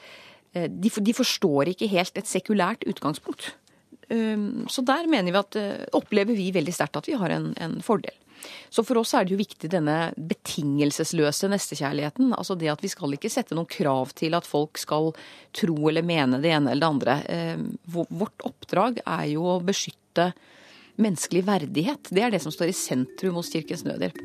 eh, 0.55 0.71
De, 0.73 1.13
forstår 1.13 1.75
ikke 1.75 1.91
helt 1.93 2.17
et 2.17 2.29
sekulært 2.29 2.87
utgangspunkt. 2.89 3.53
Så 4.07 4.85
der 4.87 5.09
mener 5.11 5.35
vi 5.35 5.39
at 5.41 5.57
opplever 5.99 6.37
vi 6.39 6.53
veldig 6.55 6.71
sterkt 6.71 6.95
at 7.01 7.09
vi 7.11 7.17
har 7.19 7.33
en, 7.35 7.49
en 7.59 7.73
fordel. 7.83 8.15
Så 8.71 8.85
for 8.87 9.01
oss 9.01 9.15
er 9.17 9.27
det 9.27 9.35
jo 9.35 9.41
viktig 9.41 9.71
denne 9.73 10.11
betingelsesløse 10.17 11.51
nestekjærligheten. 11.53 12.35
Altså 12.37 12.57
det 12.59 12.73
at 12.73 12.83
vi 12.85 12.91
skal 12.93 13.17
ikke 13.17 13.33
sette 13.33 13.57
noen 13.57 13.71
krav 13.71 14.13
til 14.19 14.37
at 14.39 14.49
folk 14.49 14.81
skal 14.81 15.13
tro 15.57 15.77
eller 15.89 16.07
mene 16.07 16.43
det 16.43 16.53
ene 16.57 16.73
eller 16.73 16.85
det 16.85 16.93
andre. 16.93 17.17
Eh, 17.31 17.65
vårt 17.93 18.47
oppdrag 18.47 19.01
er 19.05 19.25
jo 19.33 19.47
å 19.55 19.63
beskytte 19.65 20.33
menneskelig 21.01 21.45
verdighet. 21.47 22.11
Det 22.11 22.25
er 22.25 22.33
det 22.33 22.43
som 22.45 22.55
står 22.55 22.73
i 22.73 22.77
sentrum 22.77 23.41
hos 23.41 23.53
Kirkens 23.53 23.85
Nødhjelp. 23.87 24.21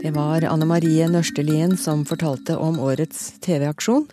Det 0.00 0.14
var 0.16 0.42
Anne 0.48 0.64
Marie 0.64 1.04
Nørstelien 1.12 1.76
som 1.76 2.06
fortalte 2.08 2.56
om 2.56 2.78
årets 2.80 3.34
TV-aksjon. 3.44 4.08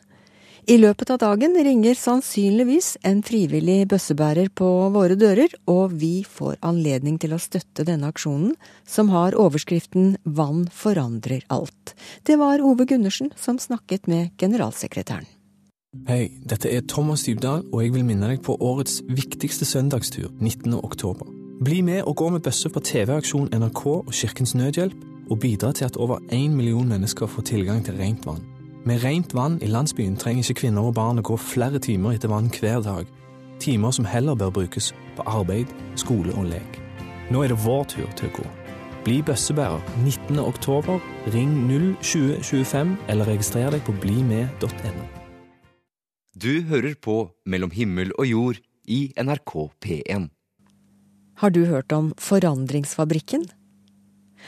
I 0.67 0.75
løpet 0.75 1.13
av 1.13 1.21
dagen 1.21 1.53
ringer 1.63 1.95
sannsynligvis 1.95 2.97
en 3.07 3.21
frivillig 3.23 3.85
bøssebærer 3.87 4.49
på 4.51 4.65
våre 4.91 5.15
dører, 5.15 5.53
og 5.71 5.93
vi 5.95 6.25
får 6.27 6.57
anledning 6.59 7.15
til 7.23 7.31
å 7.31 7.39
støtte 7.39 7.85
denne 7.87 8.09
aksjonen, 8.11 8.51
som 8.83 9.07
har 9.13 9.37
overskriften 9.39 10.17
Vann 10.25 10.65
forandrer 10.67 11.45
alt. 11.55 11.93
Det 12.27 12.35
var 12.41 12.59
Ove 12.59 12.83
Gundersen 12.83 13.31
som 13.39 13.61
snakket 13.63 14.09
med 14.11 14.35
generalsekretæren. 14.43 15.29
Hei, 16.11 16.33
dette 16.43 16.67
er 16.67 16.83
Thomas 16.83 17.23
Dybdahl, 17.23 17.63
og 17.71 17.85
jeg 17.85 17.95
vil 17.95 18.03
minne 18.03 18.33
deg 18.33 18.43
på 18.43 18.57
årets 18.59 18.99
viktigste 19.07 19.63
søndagstur 19.63 20.27
19. 20.35 20.75
oktober. 20.81 21.31
Bli 21.63 21.79
med 21.79 22.03
og 22.03 22.19
gå 22.19 22.27
med 22.35 22.43
bøsse 22.43 22.67
på 22.67 22.83
TV-aksjon 22.83 23.53
NRK 23.55 23.85
og 24.01 24.11
Kirkens 24.11 24.51
Nødhjelp, 24.59 24.99
og 25.31 25.39
bidra 25.39 25.71
til 25.71 25.87
at 25.87 25.95
over 25.95 26.19
én 26.27 26.51
million 26.59 26.87
mennesker 26.91 27.31
får 27.31 27.51
tilgang 27.55 27.79
til 27.87 27.95
rent 28.03 28.27
vann. 28.27 28.43
Med 28.87 29.03
rent 29.03 29.33
vann 29.35 29.57
i 29.61 29.67
landsbyen 29.67 30.13
trenger 30.15 30.45
ikke 30.45 30.61
kvinner 30.61 30.85
og 30.87 30.93
barn 30.95 31.17
å 31.19 31.23
gå 31.25 31.35
flere 31.41 31.79
timer 31.83 32.13
etter 32.15 32.31
vann 32.31 32.47
hver 32.53 32.79
dag. 32.85 33.09
Timer 33.59 33.91
som 33.91 34.07
heller 34.07 34.37
bør 34.39 34.53
brukes 34.61 34.93
på 35.17 35.25
arbeid, 35.27 35.73
skole 35.99 36.31
og 36.39 36.47
lek. 36.53 36.77
Nå 37.33 37.41
er 37.43 37.51
det 37.51 37.57
vår 37.65 37.83
tur 37.91 38.07
til 38.15 38.29
å 38.29 38.35
gå. 38.37 38.45
Bli 39.03 39.17
bøssebærer 39.27 39.83
19. 40.05 40.39
oktober. 40.39 41.03
Ring 41.35 41.51
02025 41.99 42.95
eller 43.11 43.27
registrer 43.27 43.75
deg 43.75 43.83
på 43.83 43.97
blimed.no. 43.99 45.05
Du 46.37 46.63
hører 46.71 46.95
på 46.95 47.19
Mellom 47.43 47.75
himmel 47.75 48.15
og 48.15 48.31
jord 48.31 48.63
i 48.87 49.09
NRK 49.19 49.53
P1. 49.83 50.29
Har 51.43 51.51
du 51.51 51.65
hørt 51.67 51.91
om 51.91 52.13
Forandringsfabrikken? 52.15 53.49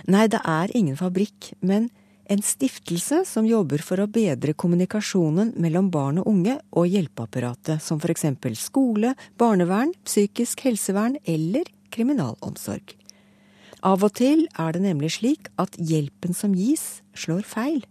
Nei, 0.08 0.29
det 0.31 0.39
er 0.48 0.72
ingen 0.72 0.96
fabrikk, 0.96 1.58
men 1.60 1.89
en 2.30 2.42
stiftelse 2.46 3.24
som 3.26 3.48
jobber 3.50 3.82
for 3.82 4.02
å 4.04 4.08
bedre 4.10 4.54
kommunikasjonen 4.54 5.56
mellom 5.58 5.90
barn 5.90 6.22
og 6.22 6.30
unge 6.30 6.60
og 6.78 6.86
hjelpeapparatet, 6.86 7.82
som 7.82 7.98
eksempel 8.14 8.54
skole, 8.60 9.16
barnevern, 9.42 9.96
psykisk 10.06 10.62
helsevern 10.68 11.18
eller 11.26 11.72
kriminalomsorg. 11.90 12.94
Av 13.82 14.04
og 14.06 14.14
til 14.20 14.46
er 14.60 14.76
det 14.76 14.84
nemlig 14.84 15.16
slik 15.18 15.50
at 15.58 15.74
hjelpen 15.80 16.38
som 16.38 16.54
gis, 16.54 17.02
slår 17.18 17.48
feil. 17.50 17.82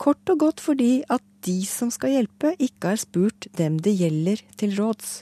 Kort 0.00 0.32
og 0.32 0.42
godt 0.42 0.62
fordi 0.64 1.04
at 1.12 1.22
de 1.46 1.60
som 1.68 1.92
skal 1.94 2.16
hjelpe, 2.16 2.56
ikke 2.58 2.94
har 2.94 3.00
spurt 3.00 3.46
dem 3.56 3.78
det 3.78 3.94
gjelder 4.00 4.42
til 4.58 4.74
råds. 4.80 5.20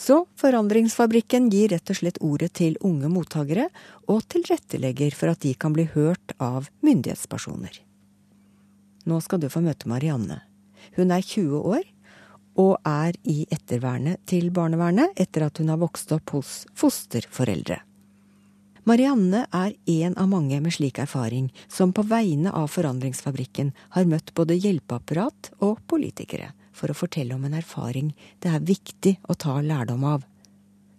Så 0.00 0.24
Forandringsfabrikken 0.40 1.50
gir 1.52 1.74
rett 1.74 1.90
og 1.92 1.98
slett 1.98 2.18
ordet 2.24 2.54
til 2.56 2.78
unge 2.88 3.10
mottakere, 3.12 3.66
og 4.08 4.22
tilrettelegger 4.32 5.12
for 5.12 5.34
at 5.34 5.42
de 5.44 5.52
kan 5.52 5.74
bli 5.76 5.84
hørt 5.92 6.32
av 6.40 6.70
myndighetspersoner. 6.80 7.74
Nå 9.04 9.18
skal 9.20 9.42
du 9.42 9.50
få 9.52 9.60
møte 9.60 9.90
Marianne. 9.92 10.38
Hun 10.96 11.12
er 11.12 11.20
20 11.20 11.60
år, 11.74 11.84
og 12.56 12.78
er 12.88 13.18
i 13.28 13.44
ettervernet 13.52 14.22
til 14.30 14.48
barnevernet 14.56 15.20
etter 15.20 15.44
at 15.46 15.60
hun 15.60 15.68
har 15.68 15.80
vokst 15.82 16.12
opp 16.16 16.32
hos 16.32 16.54
fosterforeldre. 16.80 17.82
Marianne 18.88 19.44
er 19.52 19.74
en 20.00 20.16
av 20.16 20.30
mange 20.32 20.62
med 20.64 20.72
slik 20.72 20.98
erfaring, 21.04 21.50
som 21.68 21.92
på 21.92 22.06
vegne 22.08 22.48
av 22.56 22.72
Forandringsfabrikken 22.72 23.74
har 23.98 24.08
møtt 24.08 24.32
både 24.32 24.56
hjelpeapparat 24.56 25.52
og 25.60 25.84
politikere 25.92 26.54
for 26.80 26.92
å 26.92 26.96
fortelle 26.96 27.36
om 27.36 27.44
en 27.46 27.58
erfaring 27.60 28.14
det 28.42 28.52
er 28.52 28.64
viktig 28.64 29.18
å 29.28 29.36
ta 29.36 29.58
lærdom 29.60 30.06
av. 30.08 30.24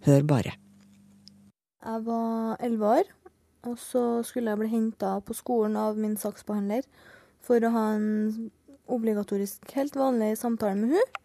Hør 0.06 0.26
bare. 0.26 0.54
Jeg 1.82 2.04
var 2.06 2.62
elleve 2.62 2.94
år, 3.00 3.08
og 3.66 3.78
så 3.82 4.02
skulle 4.26 4.52
jeg 4.52 4.60
bli 4.60 4.70
henta 4.70 5.16
på 5.26 5.34
skolen 5.34 5.78
av 5.78 5.98
min 5.98 6.14
saksbehandler 6.18 6.86
for 7.42 7.62
å 7.62 7.72
ha 7.74 7.86
en 7.96 8.50
obligatorisk, 8.92 9.66
helt 9.74 9.96
vanlig 9.98 10.36
samtale 10.38 10.78
med 10.78 10.94
hun. 10.94 11.18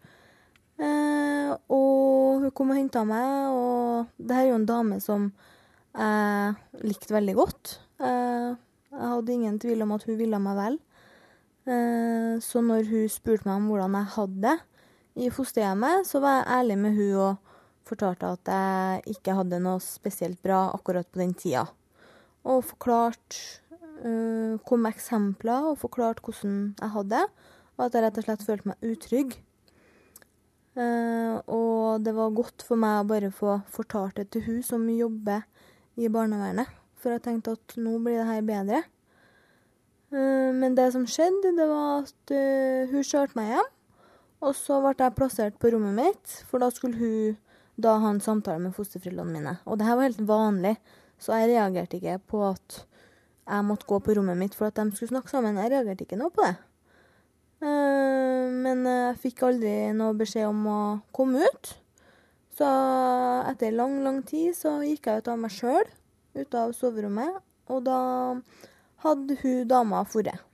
Eh, 0.78 1.52
og 1.74 2.44
hun 2.44 2.54
kom 2.54 2.72
og 2.74 2.78
henta 2.78 3.04
meg, 3.06 3.50
og 3.50 4.10
det 4.18 4.34
her 4.34 4.46
er 4.46 4.50
jo 4.52 4.58
en 4.60 4.68
dame 4.68 4.98
som 5.02 5.30
jeg 5.98 6.84
likte 6.86 7.14
veldig 7.14 7.34
godt. 7.38 7.78
Eh, 7.98 8.50
jeg 8.94 9.10
hadde 9.14 9.34
ingen 9.34 9.58
tvil 9.62 9.82
om 9.84 9.94
at 9.96 10.06
hun 10.06 10.18
ville 10.18 10.42
meg 10.42 10.58
vel. 10.58 10.78
Eh, 11.68 12.38
så 12.40 12.62
når 12.64 12.88
hun 12.88 13.10
spurte 13.12 13.44
meg 13.44 13.58
om 13.58 13.68
hvordan 13.68 13.96
jeg 13.98 14.12
hadde 14.14 14.40
det 14.46 15.24
i 15.26 15.30
fosterhjemmet, 15.34 16.06
så 16.08 16.22
var 16.24 16.38
jeg 16.38 16.52
ærlig 16.56 16.78
med 16.80 16.96
hun 16.96 17.22
og 17.26 17.56
fortalte 17.88 18.30
at 18.36 18.50
jeg 18.52 19.16
ikke 19.16 19.36
hadde 19.36 19.60
noe 19.64 19.82
spesielt 19.84 20.40
bra 20.44 20.68
akkurat 20.72 21.08
på 21.10 21.20
den 21.20 21.34
tida. 21.36 21.66
Og 22.48 22.62
forklart 22.70 23.36
uh, 24.04 24.56
kom 24.64 24.84
med 24.84 24.94
eksempler 24.94 25.70
og 25.72 25.80
forklart 25.82 26.22
hvordan 26.24 26.58
jeg 26.78 26.92
hadde 26.94 27.16
det, 27.16 27.24
og 27.76 27.84
at 27.86 27.96
jeg 27.96 28.04
rett 28.04 28.20
og 28.20 28.26
slett 28.28 28.46
følte 28.46 28.70
meg 28.70 28.88
utrygg. 28.92 29.38
Uh, 30.78 31.40
og 31.50 32.04
det 32.06 32.14
var 32.14 32.36
godt 32.36 32.64
for 32.64 32.80
meg 32.80 33.00
å 33.02 33.08
bare 33.08 33.32
få 33.34 33.58
fortalt 33.74 34.20
det 34.20 34.28
til 34.32 34.46
hun 34.46 34.60
som 34.64 34.86
jobber 34.92 35.42
i 35.98 36.12
barnevernet, 36.12 36.70
for 37.00 37.16
jeg 37.16 37.24
tenkte 37.24 37.56
at 37.58 37.76
nå 37.80 37.98
blir 38.04 38.22
det 38.22 38.30
her 38.30 38.46
bedre. 38.46 38.84
Eh, 40.12 40.52
men 40.56 40.76
det 40.76 40.88
som 40.94 41.04
skjedde, 41.08 41.52
det 41.56 41.66
var 41.68 42.04
at 42.04 42.32
uh, 42.32 42.88
hun 42.92 43.04
kjørte 43.04 43.36
meg 43.38 43.52
hjem. 43.52 43.72
Og 44.46 44.54
så 44.54 44.78
ble 44.80 44.94
jeg 44.94 45.16
plassert 45.18 45.58
på 45.60 45.72
rommet 45.74 45.96
mitt, 45.96 46.36
for 46.48 46.62
da 46.62 46.70
skulle 46.72 46.96
hun 47.00 47.36
da 47.78 47.96
ha 48.02 48.12
en 48.12 48.22
samtale 48.22 48.62
med 48.62 48.74
fosterforeldrene 48.76 49.34
mine. 49.34 49.56
Og 49.66 49.78
det 49.78 49.86
her 49.86 49.98
var 49.98 50.08
helt 50.08 50.22
vanlig, 50.26 50.76
så 51.18 51.34
jeg 51.38 51.52
reagerte 51.52 51.98
ikke 51.98 52.16
på 52.30 52.44
at 52.46 52.78
jeg 53.48 53.66
måtte 53.66 53.88
gå 53.88 53.98
på 54.04 54.14
rommet 54.18 54.38
mitt 54.38 54.54
for 54.54 54.68
at 54.68 54.78
de 54.78 54.94
skulle 54.94 55.10
snakke 55.10 55.32
sammen. 55.32 55.58
Jeg 55.58 55.72
reagerte 55.72 56.06
ikke 56.06 56.20
noe 56.20 56.32
på 56.34 56.46
det. 56.46 56.54
Uh, 57.58 58.46
men 58.54 58.86
jeg 58.86 59.20
fikk 59.26 59.44
aldri 59.48 59.74
noe 59.98 60.16
beskjed 60.16 60.48
om 60.48 60.64
å 60.70 60.80
komme 61.14 61.42
ut. 61.42 61.74
Så 62.58 62.68
etter 63.50 63.74
lang, 63.74 64.00
lang 64.06 64.22
tid 64.26 64.56
så 64.58 64.78
gikk 64.82 65.10
jeg 65.10 65.22
ut 65.22 65.30
av 65.30 65.38
meg 65.42 65.54
sjøl, 65.54 65.84
ut 66.38 66.56
av 66.58 66.72
soverommet, 66.74 67.38
og 67.70 67.84
da 67.86 68.00
hadde 69.04 69.38
hun 69.42 69.68
dama 69.70 70.02
dratt. 70.04 70.44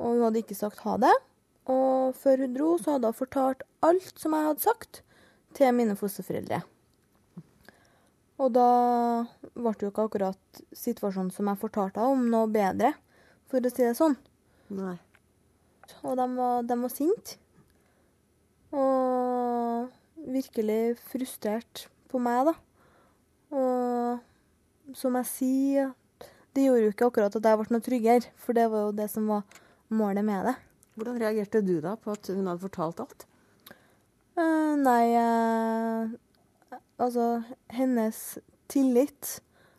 Og 0.00 0.16
hun 0.16 0.24
hadde 0.24 0.40
ikke 0.40 0.56
sagt 0.56 0.80
ha 0.86 0.96
det. 1.00 1.12
Og 1.70 2.16
før 2.16 2.44
hun 2.44 2.54
dro, 2.56 2.74
så 2.80 2.96
hadde 2.96 3.10
hun 3.10 3.18
fortalt 3.18 3.64
alt 3.84 4.18
som 4.18 4.34
jeg 4.34 4.48
hadde 4.48 4.64
sagt, 4.64 5.02
til 5.54 5.74
mine 5.74 5.96
fosterforeldre. 5.98 6.62
Og 8.40 8.52
da 8.54 8.70
ble 9.52 9.72
det 9.76 9.84
jo 9.84 9.90
ikke 9.90 10.06
akkurat 10.08 10.60
situasjonen 10.72 11.32
som 11.34 11.50
jeg 11.50 11.60
fortalte 11.60 12.00
om, 12.00 12.24
noe 12.32 12.48
bedre, 12.50 12.94
for 13.50 13.60
å 13.60 13.72
si 13.72 13.84
det 13.84 13.96
sånn. 13.98 14.16
Nei. 14.72 14.96
Og 16.06 16.16
de 16.16 16.26
var, 16.38 16.64
de 16.64 16.78
var 16.80 16.94
sinte. 16.94 17.36
Og 18.70 19.90
virkelig 20.30 20.96
frustrert 21.10 21.88
på 22.08 22.20
meg, 22.22 22.48
da. 22.48 22.54
Og 23.50 24.96
som 24.96 25.18
jeg 25.18 25.28
sier, 25.28 25.92
det 26.60 26.66
gjorde 26.66 26.84
jo 26.84 26.92
ikke 26.92 27.06
akkurat 27.08 27.36
at 27.38 27.46
jeg 27.48 27.58
ble 27.58 27.72
noe 27.72 27.84
tryggere, 27.84 28.32
for 28.36 28.56
det 28.56 28.66
var 28.68 28.82
jo 28.84 28.96
det 29.00 29.06
som 29.08 29.28
var 29.32 29.60
målet 29.88 30.26
med 30.26 30.50
det. 30.50 30.56
Hvordan 30.98 31.20
reagerte 31.22 31.62
du 31.64 31.78
da 31.80 31.94
på 31.96 32.12
at 32.12 32.28
hun 32.28 32.50
hadde 32.50 32.60
fortalt 32.60 33.00
alt? 33.00 33.24
Uh, 34.36 34.76
nei 34.76 35.14
uh, 35.16 36.10
Altså, 37.00 37.40
hennes 37.72 38.18
tillit 38.68 39.38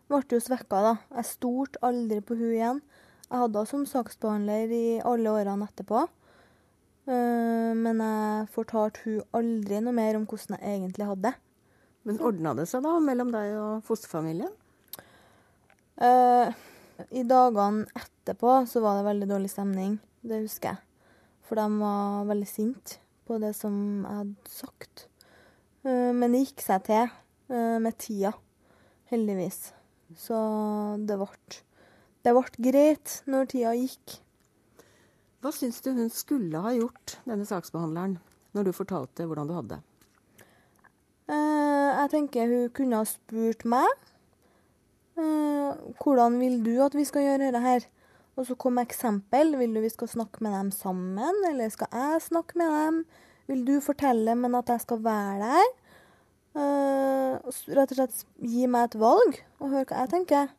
ble 0.09 0.23
jo 0.33 0.39
svekka, 0.41 0.79
da. 0.81 0.93
Jeg 1.19 1.29
stolte 1.29 1.83
aldri 1.85 2.17
på 2.25 2.33
hun 2.39 2.55
igjen. 2.55 2.81
Jeg 3.27 3.43
hadde 3.43 3.61
henne 3.61 3.69
som 3.69 3.85
saksbehandler 3.85 4.73
i 4.73 4.85
alle 5.05 5.29
årene 5.29 5.69
etterpå. 5.69 6.01
Uh, 7.05 7.77
men 7.77 8.01
jeg 8.01 8.49
fortalte 8.57 9.05
hun 9.05 9.21
aldri 9.37 9.83
noe 9.85 9.93
mer 9.93 10.17
om 10.17 10.25
hvordan 10.25 10.57
jeg 10.57 10.79
egentlig 10.79 11.11
hadde 11.11 11.29
det. 11.29 11.35
Men 12.09 12.25
ordna 12.25 12.55
det 12.57 12.65
seg 12.71 12.81
da 12.81 12.97
mellom 13.05 13.29
deg 13.29 13.53
og 13.61 13.85
fosterfamilien? 13.85 14.57
Uh, 16.01 16.49
I 17.09 17.23
dagene 17.27 17.87
etterpå 17.97 18.61
så 18.69 18.81
var 18.83 18.99
det 18.99 19.07
veldig 19.07 19.27
dårlig 19.29 19.51
stemning, 19.51 19.97
det 20.21 20.43
husker 20.43 20.73
jeg. 20.73 20.81
For 21.47 21.59
de 21.59 21.65
var 21.81 22.27
veldig 22.29 22.47
sinte 22.47 22.99
på 23.27 23.39
det 23.41 23.51
som 23.57 23.75
jeg 24.05 24.17
hadde 24.21 24.53
sagt. 24.53 25.05
Uh, 25.85 26.11
men 26.13 26.33
det 26.33 26.45
gikk 26.45 26.63
seg 26.63 26.83
til 26.87 27.05
uh, 27.09 27.77
med 27.81 27.97
tida, 28.01 28.33
heldigvis. 29.11 29.71
Så 30.19 30.37
det 31.07 31.17
ble, 31.19 31.29
det 32.25 32.35
ble 32.37 32.65
greit 32.69 33.21
når 33.31 33.49
tida 33.53 33.73
gikk. 33.77 34.19
Hva 35.41 35.53
syns 35.55 35.81
du 35.81 35.93
hun 35.97 36.11
skulle 36.13 36.61
ha 36.61 36.75
gjort, 36.75 37.17
denne 37.25 37.47
saksbehandleren, 37.49 38.19
når 38.53 38.67
du 38.67 38.75
fortalte 38.75 39.25
hvordan 39.25 39.49
du 39.49 39.57
hadde 39.57 39.77
det? 39.77 39.85
jeg 41.31 42.09
tenker 42.11 42.49
hun 42.49 42.71
kunne 42.75 42.99
ha 42.99 43.07
spurt 43.07 43.61
meg 43.69 43.87
hvordan 45.99 46.39
vil 46.41 46.61
du 46.63 46.75
at 46.83 46.95
vi 46.95 47.05
skal 47.07 47.25
gjøre 47.25 47.47
dette 47.47 47.63
her? 47.63 47.87
Og 48.39 48.47
så 48.47 48.55
kom 48.55 48.79
eksempel. 48.81 49.55
Vil 49.59 49.75
du 49.75 49.81
vi 49.83 49.91
skal 49.91 50.09
snakke 50.11 50.43
med 50.43 50.55
dem 50.55 50.71
sammen, 50.71 51.43
eller 51.49 51.69
skal 51.69 51.91
jeg 51.91 52.21
snakke 52.29 52.57
med 52.59 52.71
dem? 52.71 53.01
Vil 53.51 53.65
du 53.67 53.73
fortelle, 53.83 54.35
men 54.35 54.55
at 54.55 54.69
jeg 54.71 54.85
skal 54.85 55.01
være 55.03 55.39
der? 55.41 55.71
Uh, 56.51 57.51
rett 57.75 57.91
og 57.93 57.97
slett 57.97 58.23
gi 58.43 58.67
meg 58.67 58.89
et 58.89 58.97
valg, 58.99 59.37
og 59.59 59.71
høre 59.71 59.87
hva 59.87 60.03
jeg 60.03 60.13
tenker. 60.13 60.49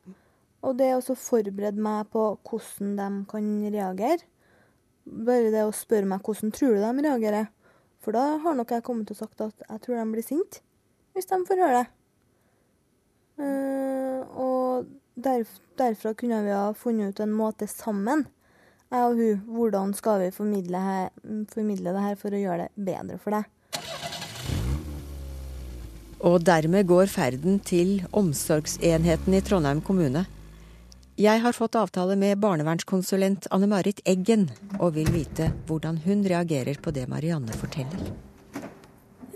Og 0.62 0.76
det 0.78 0.92
å 0.94 1.16
forberede 1.18 1.82
meg 1.82 2.08
på 2.12 2.26
hvordan 2.48 2.94
de 2.98 3.08
kan 3.30 3.50
reagere. 3.74 4.28
Bare 5.02 5.50
det 5.50 5.64
å 5.66 5.74
spørre 5.74 6.06
meg 6.08 6.22
hvordan 6.22 6.52
tror 6.54 6.76
du 6.76 6.84
de 6.84 7.08
reagerer. 7.08 7.50
For 8.02 8.14
da 8.14 8.38
har 8.42 8.56
nok 8.58 8.72
jeg 8.74 8.84
kommet 8.86 9.08
til 9.08 9.16
å 9.16 9.22
sagt 9.24 9.42
at 9.44 9.66
jeg 9.66 9.82
tror 9.82 9.98
de 9.98 10.06
blir 10.14 10.26
sinte, 10.26 10.62
hvis 11.14 11.28
de 11.30 11.38
får 11.48 11.62
høre 11.62 11.82
det. 11.82 11.88
Uh, 13.42 14.20
og 14.38 14.90
derf 15.14 15.58
derfra 15.78 16.14
kunne 16.14 16.42
vi 16.44 16.52
ha 16.54 16.74
funnet 16.74 17.14
ut 17.14 17.20
en 17.24 17.32
måte 17.34 17.66
sammen, 17.70 18.26
jeg 18.92 19.08
og 19.08 19.16
hun. 19.16 19.40
Hvordan 19.56 19.94
skal 19.96 20.20
vi 20.20 20.30
formidle, 20.34 20.82
her, 20.84 21.08
formidle 21.52 21.94
det 21.94 22.04
her 22.04 22.18
for 22.20 22.34
å 22.34 22.42
gjøre 22.42 22.68
det 22.68 22.86
bedre 22.90 23.18
for 23.22 23.38
deg? 23.38 23.48
Og 26.22 26.44
dermed 26.46 26.86
går 26.86 27.08
ferden 27.10 27.58
til 27.66 27.96
omsorgsenheten 28.14 29.34
i 29.34 29.42
Trondheim 29.42 29.80
kommune. 29.82 30.26
Jeg 31.18 31.42
har 31.42 31.56
fått 31.56 31.76
avtale 31.76 32.14
med 32.16 32.38
barnevernskonsulent 32.40 33.48
Anne 33.52 33.68
Marit 33.68 34.00
Eggen, 34.08 34.46
og 34.78 34.94
vil 34.96 35.10
vite 35.12 35.50
hvordan 35.68 35.98
hun 36.06 36.22
reagerer 36.24 36.78
på 36.80 36.94
det 36.94 37.08
Marianne 37.10 37.52
forteller. 37.58 38.06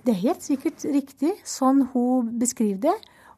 Det 0.07 0.15
er 0.15 0.23
helt 0.23 0.45
sikkert 0.47 0.85
riktig, 0.87 1.35
sånn 1.45 1.89
hun 1.93 2.31
beskriver 2.41 2.81
det. 2.87 2.97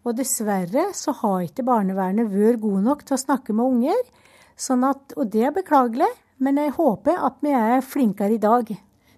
Og 0.09 0.17
dessverre 0.17 0.87
så 0.97 1.13
har 1.21 1.43
ikke 1.45 1.67
barnevernet 1.69 2.31
vært 2.33 2.63
gode 2.63 2.81
nok 2.87 3.05
til 3.05 3.19
å 3.19 3.21
snakke 3.21 3.53
med 3.53 3.75
unger. 3.75 3.99
Sånn 4.59 4.87
at, 4.89 5.13
og 5.21 5.29
det 5.35 5.43
er 5.45 5.55
beklagelig, 5.55 6.09
men 6.41 6.57
jeg 6.63 6.73
håper 6.79 7.19
at 7.29 7.37
vi 7.45 7.53
er 7.53 7.85
flinkere 7.85 8.39
i 8.39 8.41
dag. 8.41 8.71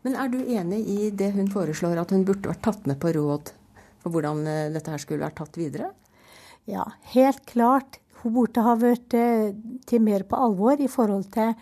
Men 0.02 0.16
er 0.18 0.30
du 0.32 0.40
enig 0.40 0.80
i 0.90 1.10
det 1.14 1.30
hun 1.36 1.50
foreslår, 1.52 2.00
at 2.00 2.10
hun 2.10 2.24
burde 2.26 2.50
vært 2.50 2.64
tatt 2.64 2.88
med 2.90 2.98
på 3.00 3.12
råd 3.14 3.52
for 4.00 4.14
hvordan 4.14 4.42
eh, 4.48 4.70
dette 4.74 4.90
her 4.90 5.02
skulle 5.02 5.22
vært 5.22 5.38
tatt 5.38 5.58
videre? 5.60 5.92
Ja, 6.68 6.86
helt 7.14 7.44
klart. 7.48 8.00
Hun 8.22 8.34
burde 8.34 8.64
ha 8.64 8.74
vært 8.80 9.14
eh, 9.16 9.52
til 9.86 10.02
mer 10.02 10.24
på 10.26 10.40
alvor 10.40 10.80
i 10.80 10.88
forhold 10.90 11.28
til 11.36 11.52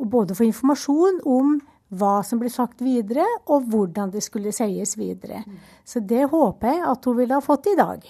å 0.00 0.08
både 0.08 0.38
få 0.38 0.46
informasjon 0.48 1.20
om 1.28 1.58
hva 2.00 2.20
som 2.24 2.38
ble 2.40 2.48
sagt 2.54 2.80
videre, 2.86 3.26
og 3.50 3.66
hvordan 3.68 4.14
det 4.14 4.22
skulle 4.22 4.54
sies 4.54 4.94
videre. 4.96 5.42
Så 5.84 6.00
det 6.00 6.28
håper 6.30 6.76
jeg 6.76 6.84
at 6.86 7.10
hun 7.10 7.18
ville 7.18 7.34
ha 7.34 7.42
fått 7.44 7.66
i 7.72 7.76
dag. 7.78 8.06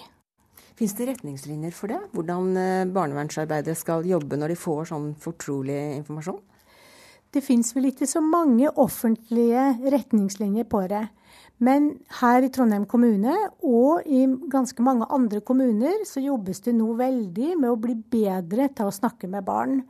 Fins 0.81 0.95
det 0.97 1.05
retningslinjer 1.11 1.73
for 1.77 1.93
det? 1.93 1.99
Hvordan 2.09 2.55
eh, 2.57 2.87
barnevernsarbeidere 2.89 3.77
skal 3.77 4.07
jobbe 4.09 4.33
når 4.41 4.49
de 4.49 4.55
får 4.57 4.87
sånn 4.89 5.11
fortrolig 5.21 5.75
informasjon? 5.99 6.39
Det 7.29 7.43
fins 7.45 7.69
vel 7.75 7.91
ikke 7.91 8.07
så 8.09 8.17
mange 8.25 8.65
offentlige 8.81 9.67
retningslinjer 9.93 10.65
på 10.71 10.79
det. 10.89 11.03
Men 11.61 11.91
her 12.17 12.41
i 12.41 12.49
Trondheim 12.49 12.87
kommune 12.89 13.35
og 13.61 14.07
i 14.09 14.23
ganske 14.49 14.81
mange 14.81 15.05
andre 15.13 15.43
kommuner 15.45 16.01
så 16.09 16.23
jobbes 16.23 16.63
det 16.65 16.73
nå 16.73 16.87
veldig 16.97 17.51
med 17.61 17.69
å 17.69 17.77
bli 17.83 17.93
bedre 18.15 18.65
til 18.73 18.89
å 18.89 18.95
snakke 18.95 19.29
med 19.29 19.45
barn. 19.45 19.83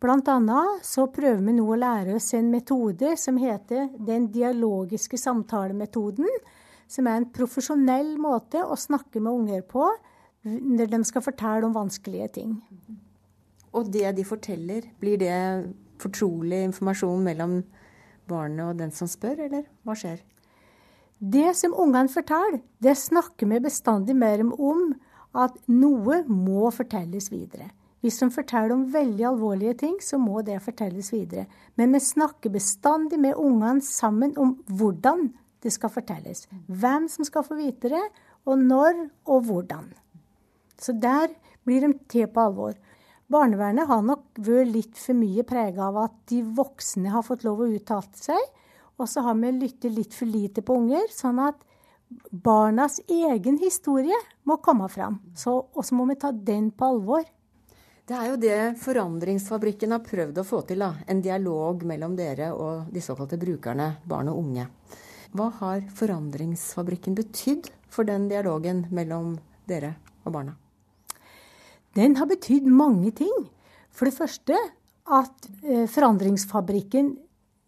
Annet 0.00 0.86
så 0.86 1.08
prøver 1.10 1.42
vi 1.42 1.56
nå 1.56 1.66
å 1.66 1.80
lære 1.80 2.14
oss 2.20 2.30
en 2.38 2.52
metode 2.54 3.16
som 3.18 3.36
heter 3.36 3.90
den 3.98 4.30
dialogiske 4.30 5.18
samtalemetoden. 5.18 6.30
Som 6.86 7.10
er 7.10 7.18
en 7.18 7.28
profesjonell 7.34 8.14
måte 8.22 8.62
å 8.62 8.78
snakke 8.78 9.18
med 9.18 9.34
unger 9.34 9.66
på 9.66 9.90
når 10.44 10.90
de 10.90 11.02
skal 11.04 11.24
fortelle 11.24 11.66
om 11.66 11.76
vanskelige 11.76 12.28
ting. 12.40 12.56
Og 13.76 13.90
det 13.92 14.16
de 14.16 14.24
forteller, 14.26 14.88
blir 15.00 15.20
det 15.20 15.36
fortrolig 16.00 16.64
informasjon 16.70 17.22
mellom 17.24 17.60
barnet 18.30 18.64
og 18.66 18.78
den 18.78 18.92
som 18.94 19.10
spør, 19.10 19.44
eller 19.46 19.66
hva 19.84 19.96
skjer? 19.98 20.22
Det 21.20 21.50
som 21.56 21.76
ungene 21.76 22.08
forteller, 22.08 22.62
det 22.80 22.96
snakker 22.96 23.50
vi 23.50 23.60
bestandig 23.60 24.16
mer 24.16 24.40
om 24.40 24.94
at 25.36 25.58
noe 25.68 26.22
må 26.26 26.70
fortelles 26.72 27.28
videre. 27.30 27.68
Hvis 28.00 28.16
de 28.22 28.30
forteller 28.32 28.72
om 28.72 28.86
veldig 28.88 29.26
alvorlige 29.28 29.74
ting, 29.82 29.98
så 30.00 30.16
må 30.18 30.40
det 30.42 30.62
fortelles 30.64 31.12
videre. 31.12 31.44
Men 31.76 31.92
vi 31.92 32.00
snakker 32.00 32.52
bestandig 32.54 33.20
med 33.20 33.36
ungene 33.36 33.84
sammen 33.84 34.32
om 34.40 34.56
hvordan 34.66 35.28
det 35.60 35.74
skal 35.74 35.92
fortelles. 35.92 36.46
Hvem 36.66 37.08
som 37.12 37.28
skal 37.28 37.44
få 37.44 37.58
vite 37.60 37.92
det, 37.92 38.06
og 38.48 38.56
når 38.58 39.10
og 39.28 39.44
hvordan. 39.44 39.90
Så 40.80 40.96
der 40.96 41.32
blir 41.68 41.84
de 41.84 41.92
til 42.10 42.28
på 42.32 42.46
alvor. 42.48 42.74
Barnevernet 43.30 43.86
har 43.86 44.02
nok 44.02 44.40
vært 44.42 44.72
litt 44.74 44.98
for 44.98 45.14
mye 45.14 45.44
prega 45.46 45.86
av 45.86 45.98
at 46.08 46.14
de 46.32 46.40
voksne 46.42 47.12
har 47.14 47.22
fått 47.22 47.44
lov 47.46 47.62
å 47.62 47.68
uttale 47.70 48.18
seg, 48.18 48.40
og 48.98 49.08
så 49.08 49.22
har 49.24 49.36
vi 49.38 49.52
lyttet 49.54 49.94
litt 49.94 50.16
for 50.16 50.28
lite 50.28 50.64
på 50.66 50.76
unger, 50.76 51.06
sånn 51.14 51.38
at 51.44 51.60
barnas 52.30 52.98
egen 53.06 53.58
historie 53.60 54.16
må 54.44 54.58
komme 54.64 54.88
fram. 54.90 55.20
Og 55.46 55.84
så 55.84 55.94
må 55.94 56.08
vi 56.10 56.18
ta 56.20 56.32
den 56.32 56.72
på 56.74 56.88
alvor. 56.90 57.22
Det 58.10 58.16
er 58.18 58.26
jo 58.32 58.38
det 58.42 58.58
Forandringsfabrikken 58.82 59.94
har 59.94 60.02
prøvd 60.02 60.40
å 60.42 60.44
få 60.44 60.64
til. 60.66 60.82
da, 60.82 60.96
En 61.06 61.20
dialog 61.22 61.84
mellom 61.86 62.16
dere 62.18 62.50
og 62.52 62.90
de 62.90 63.00
såkalte 63.00 63.38
brukerne, 63.38 64.02
barn 64.04 64.28
og 64.28 64.38
unge. 64.42 64.66
Hva 65.30 65.46
har 65.60 65.84
Forandringsfabrikken 65.94 67.14
betydd 67.14 67.70
for 67.88 68.02
den 68.02 68.26
dialogen 68.28 68.88
mellom 68.90 69.38
dere 69.70 69.94
og 70.24 70.32
barna? 70.32 70.56
Den 71.98 72.16
har 72.20 72.28
betydd 72.30 72.68
mange 72.70 73.10
ting. 73.18 73.48
For 73.90 74.06
det 74.06 74.16
første 74.16 74.58
at 75.10 75.50
eh, 75.64 75.86
Forandringsfabrikken 75.90 77.16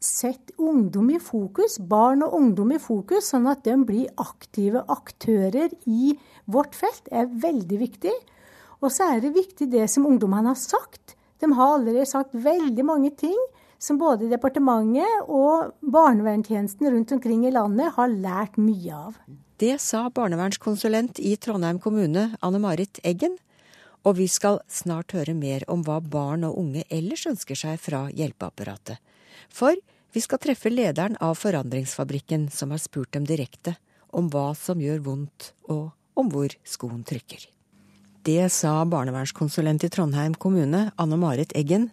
setter 0.02 0.58
ungdom 0.58 1.12
i 1.14 1.20
fokus, 1.22 1.78
barn 1.78 2.24
og 2.26 2.34
ungdom 2.34 2.74
i 2.74 2.80
fokus, 2.82 3.30
sånn 3.30 3.46
at 3.50 3.62
de 3.66 3.76
blir 3.86 4.10
aktive 4.20 4.82
aktører 4.90 5.74
i 5.86 6.14
vårt 6.50 6.74
felt, 6.74 7.06
er 7.14 7.30
veldig 7.30 7.78
viktig. 7.82 8.14
Og 8.82 8.90
så 8.90 9.12
er 9.14 9.22
det 9.22 9.34
viktig 9.36 9.70
det 9.70 9.86
som 9.90 10.06
ungdommene 10.08 10.50
har 10.50 10.58
sagt. 10.58 11.14
De 11.42 11.50
har 11.54 11.76
allerede 11.76 12.06
sagt 12.10 12.34
veldig 12.34 12.86
mange 12.86 13.12
ting 13.18 13.38
som 13.82 13.98
både 13.98 14.30
departementet 14.30 15.26
og 15.26 15.72
barnevernstjenesten 15.82 16.90
rundt 16.94 17.14
omkring 17.14 17.46
i 17.46 17.54
landet 17.54 17.94
har 17.96 18.10
lært 18.10 18.58
mye 18.58 18.98
av. 19.08 19.16
Det 19.58 19.76
sa 19.82 20.08
barnevernskonsulent 20.10 21.18
i 21.22 21.36
Trondheim 21.38 21.78
kommune, 21.82 22.32
Anne 22.42 22.60
Marit 22.62 22.98
Eggen. 23.06 23.36
Og 24.02 24.16
vi 24.18 24.26
skal 24.30 24.58
snart 24.70 25.14
høre 25.14 25.34
mer 25.38 25.62
om 25.70 25.84
hva 25.86 26.00
barn 26.02 26.44
og 26.48 26.58
unge 26.58 26.82
ellers 26.90 27.26
ønsker 27.30 27.58
seg 27.58 27.78
fra 27.80 28.08
hjelpeapparatet. 28.10 28.98
For 29.52 29.78
vi 30.12 30.20
skal 30.20 30.40
treffe 30.42 30.72
lederen 30.72 31.16
av 31.22 31.38
Forandringsfabrikken, 31.40 32.50
som 32.50 32.74
har 32.74 32.82
spurt 32.82 33.12
dem 33.14 33.24
direkte 33.28 33.76
om 34.12 34.28
hva 34.32 34.52
som 34.58 34.82
gjør 34.82 35.00
vondt, 35.06 35.52
og 35.72 35.92
om 36.18 36.28
hvor 36.32 36.52
skoen 36.68 37.00
trykker. 37.08 37.46
Det 38.22 38.44
sa 38.54 38.82
barnevernskonsulent 38.86 39.82
i 39.86 39.90
Trondheim 39.90 40.34
kommune, 40.38 40.90
Anne 41.00 41.18
Marit 41.18 41.54
Eggen. 41.58 41.88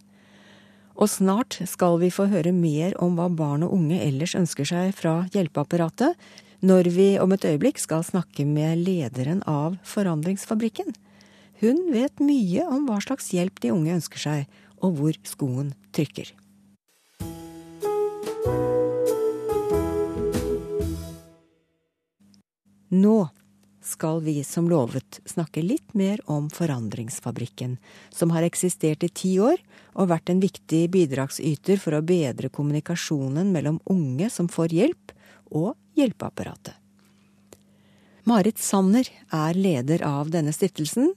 Og 1.00 1.10
snart 1.10 1.58
skal 1.69 1.95
vi 2.02 2.12
få 2.13 2.28
høre 2.30 2.52
mer 2.54 2.98
om 3.02 3.15
hva 3.17 3.30
barn 3.32 3.63
og 3.65 3.74
unge 3.78 4.02
ellers 4.04 4.36
ønsker 4.38 4.67
seg 4.67 4.91
fra 4.98 5.24
hjelpeapparatet, 5.34 6.17
når 6.60 6.89
vi 6.91 7.08
om 7.24 7.32
et 7.32 7.45
øyeblikk 7.48 7.80
skal 7.80 8.04
snakke 8.04 8.43
med 8.45 8.84
lederen 8.84 9.39
av 9.48 9.80
Forandringsfabrikken. 9.88 10.91
Hun 11.60 11.89
vet 11.91 12.22
mye 12.24 12.63
om 12.72 12.86
hva 12.88 13.02
slags 13.04 13.34
hjelp 13.36 13.60
de 13.60 13.74
unge 13.76 13.91
ønsker 13.98 14.22
seg, 14.22 14.45
og 14.80 14.95
hvor 14.95 15.17
skoen 15.28 15.74
trykker. 15.91 16.32
Nå 22.89 23.17
skal 23.84 24.24
vi 24.24 24.39
som 24.48 24.69
lovet 24.72 25.19
snakke 25.28 25.62
litt 25.62 25.93
mer 25.93 26.24
om 26.32 26.48
Forandringsfabrikken, 26.54 27.76
som 28.10 28.32
har 28.32 28.48
eksistert 28.48 29.04
i 29.04 29.12
ti 29.12 29.36
år 29.43 29.60
og 30.00 30.10
vært 30.13 30.32
en 30.32 30.39
viktig 30.39 30.86
bidragsyter 30.93 31.80
for 31.82 31.98
å 31.98 32.04
bedre 32.06 32.50
kommunikasjonen 32.54 33.52
mellom 33.52 33.82
unge 33.91 34.32
som 34.32 34.48
får 34.48 34.76
hjelp, 34.80 35.15
og 35.50 35.74
hjelpeapparatet. 35.98 36.76
Marit 38.30 38.60
Sanner 38.62 39.08
er 39.34 39.58
leder 39.58 40.04
av 40.06 40.30
denne 40.30 40.54
stiftelsen, 40.54 41.15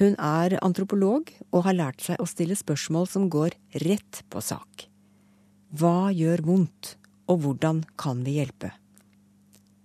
hun 0.00 0.14
er 0.16 0.56
antropolog 0.64 1.28
og 1.50 1.64
har 1.66 1.76
lært 1.76 2.04
seg 2.04 2.20
å 2.20 2.28
stille 2.28 2.56
spørsmål 2.56 3.08
som 3.10 3.28
går 3.32 3.56
rett 3.84 4.22
på 4.32 4.40
sak. 4.44 4.86
Hva 5.72 6.12
gjør 6.12 6.44
vondt, 6.46 6.96
og 7.28 7.44
hvordan 7.44 7.82
kan 8.00 8.22
vi 8.26 8.38
hjelpe? 8.40 8.72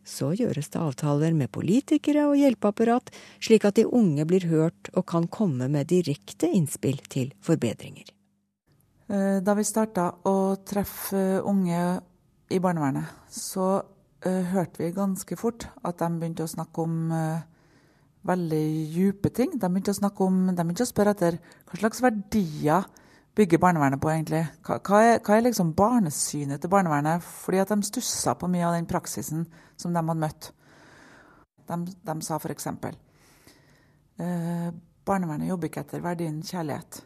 Så 0.07 0.31
gjøres 0.39 0.71
det 0.71 0.79
avtaler 0.79 1.35
med 1.35 1.51
politikere 1.51 2.29
og 2.29 2.37
hjelpeapparat, 2.39 3.11
slik 3.43 3.67
at 3.67 3.75
de 3.75 3.83
unge 3.87 4.23
blir 4.27 4.47
hørt 4.47 4.91
og 4.93 5.07
kan 5.11 5.27
komme 5.27 5.67
med 5.71 5.89
direkte 5.91 6.47
innspill 6.47 7.01
til 7.11 7.33
forbedringer. 7.43 8.07
Eh, 9.07 9.39
da 9.43 9.55
vi 9.55 9.67
starta 9.67 10.09
å 10.27 10.55
treffe 10.67 11.41
unge 11.43 11.83
i 12.51 12.59
barnevernet, 12.63 13.11
så 13.31 13.67
uh, 13.83 14.43
hørte 14.53 14.79
vi 14.79 14.93
ganske 14.95 15.35
fort 15.39 15.67
at 15.83 15.99
de 15.99 16.07
begynte 16.15 16.45
å 16.45 16.51
snakke 16.51 16.83
om 16.83 17.11
uh, 17.11 17.43
veldig 18.27 18.63
dype 18.93 19.31
ting. 19.35 19.55
De 19.55 19.69
begynte 19.69 19.93
å 19.93 19.97
snakke 19.97 20.25
om, 20.25 20.47
de 20.51 20.63
begynte 20.63 20.85
å 20.85 20.89
spørre 20.89 21.13
etter 21.15 21.39
hva 21.39 21.79
slags 21.79 22.01
verdier 22.03 22.87
bygger 23.37 23.61
barnevernet 23.61 24.01
på, 24.01 24.09
egentlig. 24.11 24.43
Hva, 24.65 24.79
hva, 24.81 25.01
er, 25.05 25.19
hva 25.25 25.35
er, 25.35 25.43
liksom 25.45 25.73
barnesynet 25.77 26.61
til 26.63 26.71
barnevernet? 26.73 27.25
Fordi 27.43 27.61
at 27.61 27.73
de 27.73 27.85
stussa 27.85 28.33
på 28.37 28.49
mye 28.51 28.65
av 28.65 28.77
den 28.77 28.89
praksisen 28.89 29.45
som 29.77 29.93
de 29.93 30.01
hadde 30.01 30.17
møtt. 30.23 30.49
De, 31.67 31.77
de 32.09 32.15
sa 32.25 32.39
f.eks.: 32.39 32.69
eh, 34.23 34.69
Barnevernet 35.07 35.51
jobber 35.51 35.69
ikke 35.69 35.85
etter 35.85 36.03
verdien 36.03 36.41
kjærlighet. 36.43 37.01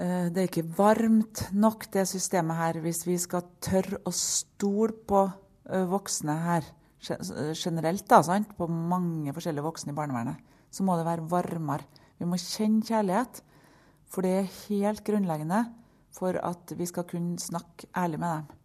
Eh, 0.00 0.30
det 0.34 0.42
er 0.42 0.48
ikke 0.48 0.70
varmt 0.78 1.48
nok, 1.52 1.90
det 1.92 2.06
systemet 2.10 2.58
her, 2.58 2.80
hvis 2.82 3.04
vi 3.06 3.18
skal 3.20 3.44
tørre 3.62 4.00
å 4.06 4.14
stole 4.14 4.96
på 5.06 5.26
eh, 5.28 5.84
voksne 5.90 6.40
her 6.46 6.72
generelt, 7.04 8.06
da, 8.10 8.22
sant? 8.24 8.54
på 8.56 8.68
mange 8.68 9.34
forskjellige 9.36 9.66
voksne 9.66 9.92
i 9.92 9.96
barnevernet, 9.96 10.40
så 10.72 10.86
må 10.86 10.96
det 10.98 11.06
være 11.06 11.28
varmere. 11.30 11.86
Vi 12.18 12.28
må 12.28 12.38
kjenne 12.40 12.84
kjærlighet, 12.86 13.42
for 14.08 14.24
det 14.24 14.34
er 14.38 14.52
helt 14.68 15.02
grunnleggende 15.06 15.64
for 16.14 16.38
at 16.38 16.74
vi 16.78 16.86
skal 16.86 17.06
kunne 17.08 17.38
snakke 17.42 17.88
ærlig 17.98 18.20
med 18.22 18.30
dem. 18.30 18.60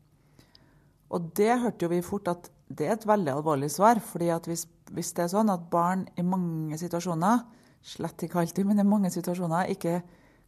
Og 1.10 1.32
det 1.38 1.60
hørte 1.64 1.86
jo 1.86 1.90
vi 1.90 2.06
fort 2.06 2.30
at 2.30 2.50
det 2.70 2.86
er 2.86 2.94
et 2.94 3.08
veldig 3.10 3.32
alvorlig 3.34 3.72
svar. 3.74 4.00
fordi 4.00 4.30
hvis, 4.46 4.68
hvis, 4.92 5.14
det 5.14 5.24
er 5.24 5.34
sånn 5.34 5.50
at 5.50 5.70
barn 5.72 6.06
i 6.18 6.22
mange 6.22 6.78
situasjoner, 6.78 7.42
slett 7.82 8.24
ikke 8.24 8.40
alltid, 8.40 8.66
men 8.66 8.80
i 8.80 8.86
mange 8.86 9.10
situasjoner, 9.10 9.72
ikke 9.74 10.02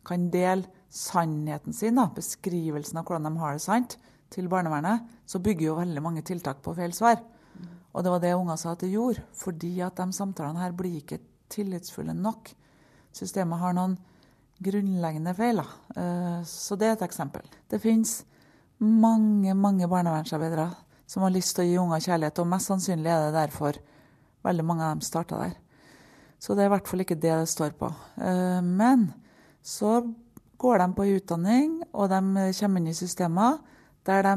kan 0.06 0.30
dele 0.30 0.70
sannheten 0.90 1.74
sin, 1.74 1.96
da, 1.96 2.10
beskrivelsen 2.14 3.00
av 3.00 3.06
hvordan 3.06 3.30
de 3.30 3.42
har 3.42 3.58
det 3.58 3.64
sant, 3.64 3.98
til 4.32 4.48
barnevernet, 4.48 5.02
så 5.28 5.42
bygger 5.44 5.66
jo 5.66 5.80
veldig 5.80 6.02
mange 6.04 6.22
tiltak 6.22 6.62
på 6.64 6.76
feil 6.78 6.94
svar. 6.96 7.20
Og 7.92 8.04
det 8.04 8.12
var 8.14 8.22
det 8.24 8.36
unger 8.38 8.60
sa 8.60 8.72
at 8.72 8.84
det 8.84 8.94
gjorde, 8.94 9.24
fordi 9.36 9.74
at 9.84 10.00
de 10.00 10.16
samtalene 10.16 10.62
her 10.62 10.76
blir 10.76 11.02
ikke 11.02 11.20
tillitsfulle 11.52 12.16
nok. 12.16 12.54
Systemet 13.12 13.60
har 13.60 13.76
noen 13.76 13.98
grunnleggende 14.64 15.34
feil. 15.36 15.60
Eh, 15.60 16.40
så 16.48 16.78
det 16.80 16.88
er 16.88 16.96
et 16.96 17.08
eksempel. 17.08 17.44
Det 17.70 17.82
finnes 17.84 18.22
mange, 18.80 19.54
mange 19.54 19.90
barnevernsarbeidere 19.92 20.70
som 21.10 21.26
har 21.26 21.34
lyst 21.36 21.58
til 21.58 21.66
å 21.66 21.70
gi 21.70 21.80
unger 21.82 22.06
kjærlighet, 22.06 22.40
og 22.40 22.50
mest 22.54 22.72
sannsynlig 22.72 23.12
er 23.12 23.26
det 23.26 23.36
derfor 23.36 23.82
veldig 24.46 24.66
mange 24.66 24.86
av 24.86 24.96
dem 24.96 25.04
starta 25.06 25.42
der. 25.44 25.58
Så 26.42 26.56
det 26.56 26.64
er 26.64 26.72
i 26.72 26.74
hvert 26.74 26.88
fall 26.90 27.04
ikke 27.04 27.20
det 27.20 27.34
det 27.44 27.52
står 27.52 27.76
på. 27.78 27.92
Eh, 28.24 28.62
men 28.64 29.10
så 29.62 30.00
går 30.62 30.82
de 30.82 30.88
på 30.96 31.10
utdanning, 31.18 31.82
og 31.92 32.10
de 32.10 32.52
kommer 32.58 32.82
inn 32.82 32.92
i 32.94 32.98
systemer 32.98 33.60
der 34.08 34.26
de 34.26 34.36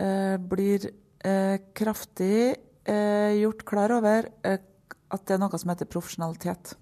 eh, 0.00 0.36
blir 0.38 0.88
eh, 1.24 1.56
kraftig 1.76 2.60
gjort 2.84 3.62
klar 3.64 3.94
over 3.96 4.26
at 4.44 5.22
det 5.24 5.36
er 5.36 5.38
noe 5.40 5.56
som 5.56 5.70
heter 5.72 5.88
profesjonalitet. 5.88 6.74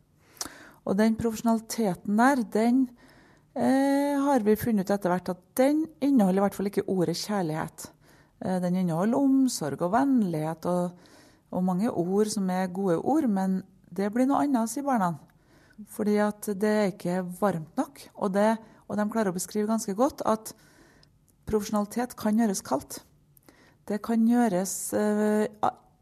Og 0.88 0.98
den 0.98 1.16
profesjonaliteten 1.18 2.18
der, 2.18 2.42
den 2.54 2.82
eh, 3.54 4.18
har 4.18 4.42
vi 4.42 4.58
funnet 4.58 4.88
ut 4.88 4.94
etter 4.94 5.12
hvert 5.12 5.32
at 5.34 5.42
den 5.58 5.84
inneholder 6.02 6.40
i 6.40 6.44
hvert 6.46 6.58
fall 6.58 6.70
ikke 6.72 6.86
ordet 6.90 7.18
kjærlighet. 7.20 7.86
Eh, 8.42 8.58
den 8.64 8.80
inneholder 8.82 9.20
omsorg 9.20 9.84
og 9.86 9.94
vennlighet 9.94 10.66
og, 10.70 10.96
og, 11.52 11.62
mange 11.66 11.90
ord 11.90 12.32
som 12.32 12.50
er 12.50 12.72
gode 12.74 12.98
ord, 12.98 13.28
men 13.30 13.60
det 13.92 14.10
blir 14.12 14.26
noe 14.26 14.42
annet, 14.42 14.72
sier 14.72 14.86
barna. 14.86 15.14
Fordi 15.92 16.18
at 16.22 16.50
det 16.58 16.72
er 16.72 16.90
ikke 16.92 17.22
varmt 17.38 17.78
nok. 17.78 18.02
Og, 18.16 18.34
det, 18.34 18.56
og 18.88 18.98
de 18.98 19.08
klarer 19.12 19.32
å 19.32 19.36
beskrive 19.36 19.70
ganske 19.70 19.94
godt 19.98 20.24
at 20.28 20.54
profesjonalitet 21.48 22.16
kan 22.18 22.38
gjøres 22.38 22.62
kaldt. 22.66 23.02
Det 23.88 23.98
kan 24.04 24.24
gjøres 24.28 24.74
uh, 24.94 25.44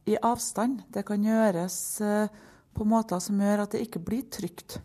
i 0.08 0.16
avstand. 0.16 0.84
Det 0.92 1.04
kan 1.08 1.24
gjøres 1.24 1.78
uh, 2.04 2.28
på 2.76 2.86
måter 2.88 3.22
som 3.22 3.40
gjør 3.40 3.64
at 3.64 3.74
det 3.74 3.84
ikke 3.86 4.02
blir 4.04 4.28
trygt. 4.32 4.78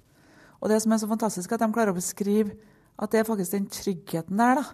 Og 0.62 0.72
det 0.72 0.82
som 0.82 0.96
er 0.96 1.02
så 1.04 1.10
fantastisk, 1.12 1.52
er 1.52 1.60
at 1.60 1.66
de 1.66 1.76
klarer 1.76 1.94
å 1.94 2.00
beskrive 2.00 2.56
at 2.96 3.12
det 3.12 3.22
er 3.22 3.28
faktisk 3.28 3.58
den 3.58 3.68
tryggheten 3.68 4.40
der 4.40 4.62
da, 4.62 4.66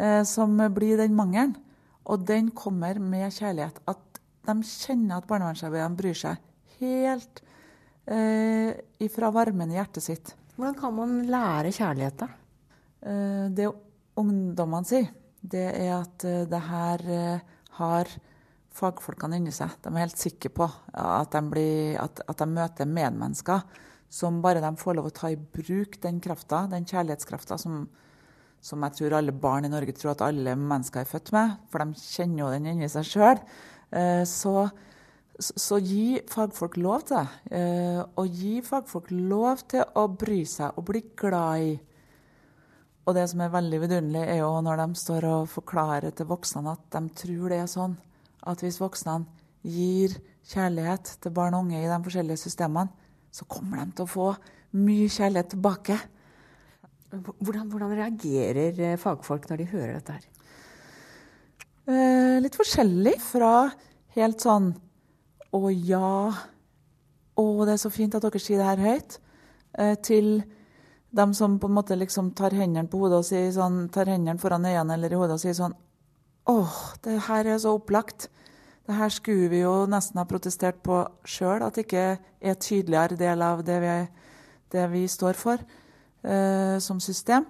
uh, 0.00 0.22
som 0.26 0.56
blir 0.74 1.00
den 1.00 1.16
mangelen. 1.16 1.56
Og 2.08 2.24
den 2.24 2.50
kommer 2.56 2.96
med 3.02 3.34
kjærlighet. 3.36 3.82
At 3.84 4.20
de 4.48 4.54
kjenner 4.64 5.18
at 5.18 5.28
barnevernsarbeiderne 5.28 5.98
bryr 5.98 6.16
seg 6.16 6.38
helt 6.78 7.42
eh, 8.08 8.72
ifra 9.04 9.30
varmen 9.34 9.70
i 9.72 9.78
hjertet 9.78 10.04
sitt. 10.04 10.34
Hvordan 10.56 10.76
kan 10.78 10.96
man 10.96 11.14
lære 11.30 11.74
kjærlighet, 11.74 12.22
da? 12.22 12.28
Eh, 13.04 13.44
det 13.54 13.68
ungdommene 14.18 14.88
sier, 14.88 15.10
det 15.38 15.66
er 15.68 15.92
at 16.00 16.26
eh, 16.26 16.46
det 16.50 16.62
her 16.70 17.04
eh, 17.14 17.54
har 17.78 18.10
fagfolkene 18.78 19.38
inni 19.40 19.52
seg. 19.54 19.72
De 19.82 19.90
er 19.92 20.04
helt 20.04 20.20
sikre 20.20 20.52
på 20.54 20.66
at 20.92 21.32
de, 21.34 21.42
blir, 21.50 21.96
at, 22.02 22.22
at 22.28 22.42
de 22.42 22.48
møter 22.50 22.90
medmennesker 22.90 23.64
som 24.08 24.42
bare 24.44 24.62
de 24.64 24.70
får 24.80 24.96
lov 24.96 25.10
å 25.10 25.14
ta 25.14 25.30
i 25.32 25.36
bruk 25.36 25.98
den 26.02 26.20
krafta, 26.24 26.64
den 26.70 26.86
kjærlighetskrafta 26.88 27.58
som, 27.60 27.82
som 28.64 28.84
jeg 28.86 28.96
tror 28.98 29.18
alle 29.18 29.34
barn 29.36 29.68
i 29.68 29.72
Norge 29.72 29.94
tror 29.96 30.14
at 30.14 30.24
alle 30.24 30.56
mennesker 30.56 31.02
er 31.02 31.10
født 31.10 31.32
med, 31.36 31.58
for 31.68 31.84
de 31.84 32.06
kjenner 32.06 32.44
jo 32.44 32.52
den 32.54 32.70
inni 32.72 32.88
seg 32.92 33.08
sjøl. 33.08 33.42
Eh, 33.92 34.24
så 34.28 34.68
så 35.38 35.78
gi 35.78 36.18
fagfolk 36.26 36.76
lov 36.82 37.04
til 37.06 37.20
det. 37.20 37.58
Eh, 37.58 38.00
og 38.18 38.26
gi 38.40 38.58
fagfolk 38.66 39.12
lov 39.14 39.62
til 39.70 39.84
å 39.94 40.08
bry 40.10 40.40
seg 40.48 40.74
og 40.74 40.88
bli 40.90 41.04
glad 41.18 41.62
i. 41.62 41.76
Og 43.08 43.14
det 43.16 43.24
som 43.30 43.40
er 43.40 43.52
veldig 43.54 43.78
vidunderlig, 43.86 44.22
er 44.28 44.42
jo 44.42 44.50
når 44.60 44.82
de 44.82 45.00
står 45.00 45.24
og 45.30 45.48
forklarer 45.48 46.12
til 46.12 46.28
voksne 46.28 46.74
at 46.74 46.82
de 46.92 47.00
tror 47.16 47.54
det 47.54 47.62
er 47.62 47.70
sånn 47.72 47.94
at 48.48 48.60
hvis 48.60 48.80
voksne 48.82 49.22
gir 49.64 50.12
kjærlighet 50.48 51.14
til 51.22 51.32
barn 51.34 51.56
og 51.56 51.64
unge 51.64 51.80
i 51.80 51.88
de 51.88 51.98
forskjellige 52.04 52.42
systemene, 52.44 52.92
så 53.32 53.46
kommer 53.48 53.80
de 53.80 53.96
til 53.96 54.04
å 54.04 54.12
få 54.12 54.28
mye 54.76 55.08
kjærlighet 55.08 55.54
tilbake. 55.54 55.96
Hvordan, 57.08 57.70
hvordan 57.72 57.94
reagerer 57.96 58.82
eh, 58.84 58.98
fagfolk 59.00 59.48
når 59.48 59.62
de 59.62 59.70
hører 59.72 59.94
dette 59.96 60.18
her? 60.18 60.28
Eh, 61.88 62.36
litt 62.44 62.56
forskjellig. 62.56 63.16
Fra 63.24 63.70
helt 64.18 64.44
sånn 64.44 64.74
å 65.56 65.72
ja, 65.72 66.28
å 67.40 67.46
det 67.64 67.78
er 67.78 67.80
så 67.80 67.92
fint 67.92 68.16
at 68.16 68.24
dere 68.24 68.42
sier 68.42 68.60
det 68.60 68.68
her 68.68 68.84
høyt, 68.84 69.18
eh, 69.80 69.94
til 70.04 70.42
dem 71.10 71.34
som 71.34 71.58
på 71.58 71.66
en 71.66 71.76
måte 71.78 71.96
liksom 71.96 72.32
tar 72.36 72.54
hendene 72.56 72.88
på 72.90 73.00
hodet 73.00 73.22
og 73.22 73.28
sier 73.28 73.52
sånn, 73.54 73.86
tar 73.92 74.10
hendene 74.10 74.40
foran 74.40 74.66
øynene 74.68 74.96
eller 74.98 75.12
i 75.12 75.20
hodet 75.20 75.38
og 75.38 75.42
sier 75.42 75.56
sånn 75.56 75.76
åh, 76.48 76.76
det 77.04 77.18
her 77.28 77.46
er 77.46 77.58
så 77.60 77.74
opplagt. 77.76 78.28
Det 78.88 78.96
her 78.96 79.12
skulle 79.12 79.50
vi 79.52 79.60
jo 79.60 79.84
nesten 79.90 80.20
ha 80.20 80.24
protestert 80.28 80.80
på 80.84 81.02
sjøl, 81.28 81.60
at 81.60 81.76
det 81.76 81.84
ikke 81.84 82.04
er 82.40 82.56
tydeligere 82.56 83.18
del 83.20 83.44
av 83.44 83.60
det 83.66 83.76
vi, 83.84 83.96
det 84.72 84.84
vi 84.94 85.02
står 85.12 85.36
for 85.36 85.60
eh, 85.60 86.78
som 86.80 87.00
system. 87.04 87.44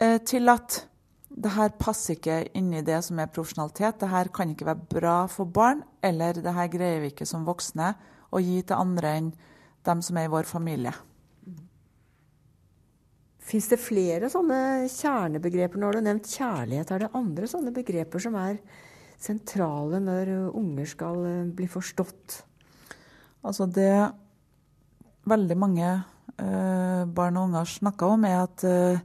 Eh, 0.00 0.16
til 0.24 0.48
at 0.48 0.80
det 1.28 1.52
her 1.52 1.74
passer 1.76 2.16
ikke 2.16 2.38
inn 2.56 2.70
i 2.72 2.84
det 2.84 3.02
som 3.04 3.20
er 3.20 3.28
profesjonalitet. 3.28 4.00
Det 4.00 4.08
her 4.08 4.32
kan 4.32 4.54
ikke 4.54 4.70
være 4.70 4.88
bra 4.96 5.16
for 5.28 5.44
barn, 5.44 5.84
eller 6.00 6.40
det 6.40 6.56
her 6.56 6.72
greier 6.72 7.04
vi 7.04 7.12
ikke 7.12 7.28
som 7.28 7.44
voksne 7.44 7.92
å 8.32 8.40
gi 8.40 8.62
til 8.64 8.80
andre 8.80 9.12
enn 9.18 9.30
dem 9.84 10.00
som 10.02 10.16
er 10.16 10.30
i 10.30 10.32
vår 10.32 10.48
familie. 10.48 10.94
Fins 13.46 13.68
det 13.70 13.78
flere 13.78 14.30
sånne 14.32 14.88
kjernebegreper? 14.90 15.78
Nå 15.78 15.86
har 15.86 15.98
du 15.98 16.02
nevnt 16.02 16.26
kjærlighet. 16.26 16.90
Er 16.90 17.04
det 17.04 17.14
andre 17.14 17.46
sånne 17.50 17.72
begreper 17.74 18.22
som 18.22 18.34
er 18.40 18.58
sentrale 19.22 20.00
når 20.02 20.32
unger 20.50 20.88
skal 20.90 21.22
eh, 21.24 21.42
bli 21.54 21.68
forstått? 21.70 22.40
Altså 23.46 23.68
det 23.70 23.92
veldig 25.30 25.56
mange 25.58 25.86
eh, 25.86 27.02
barn 27.06 27.38
og 27.38 27.48
unger 27.50 27.70
snakker 27.70 28.16
om, 28.16 28.26
er 28.26 28.42
at 28.44 28.66
eh, 28.66 29.02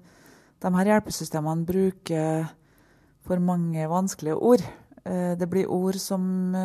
de 0.62 0.74
her 0.78 0.92
hjelpesystemene 0.94 1.68
bruker 1.68 2.50
for 3.26 3.42
mange 3.42 3.88
vanskelige 3.90 4.38
ord. 4.38 4.66
Eh, 5.06 5.34
det 5.38 5.50
blir 5.50 5.70
ord 5.70 5.98
som, 6.02 6.24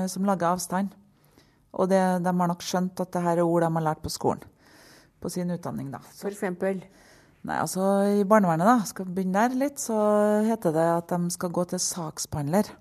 som 0.09 0.29
lager 0.29 0.55
avstand. 0.55 0.93
Og 1.77 1.91
det, 1.93 2.01
de 2.25 2.33
har 2.33 2.49
nok 2.49 2.65
skjønt 2.65 3.01
at 3.05 3.12
dette 3.12 3.37
er 3.37 3.45
ord 3.45 3.65
de 3.65 3.73
har 3.77 3.89
lært 3.91 4.05
på 4.05 4.12
skolen. 4.12 4.45
På 5.21 5.29
sin 5.33 5.53
utdanning, 5.53 5.91
da. 5.93 6.01
For 6.17 6.33
eksempel? 6.33 6.81
Nei, 7.47 7.61
altså 7.63 7.83
I 8.11 8.25
barnevernet, 8.27 8.67
da, 8.67 8.81
skal 8.89 9.07
vi 9.07 9.21
begynne 9.21 9.45
der 9.47 9.61
litt, 9.61 9.79
så 9.79 9.95
heter 10.43 10.73
det 10.75 10.87
at 10.97 11.13
de 11.13 11.31
skal 11.31 11.53
gå 11.55 11.63
til 11.71 11.79
saksbehandler. 11.83 12.73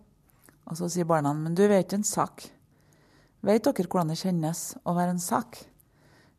Og 0.65 0.79
så 0.79 0.89
sier 0.89 1.05
barna 1.05 1.35
men 1.37 1.53
du 1.53 1.61
vet 1.69 1.93
en 1.93 2.05
sak. 2.07 2.47
Vet 3.45 3.67
dere 3.67 3.85
hvordan 3.85 4.09
det 4.09 4.17
kjennes 4.23 4.61
å 4.81 4.95
være 4.97 5.13
en 5.13 5.21
sak? 5.21 5.59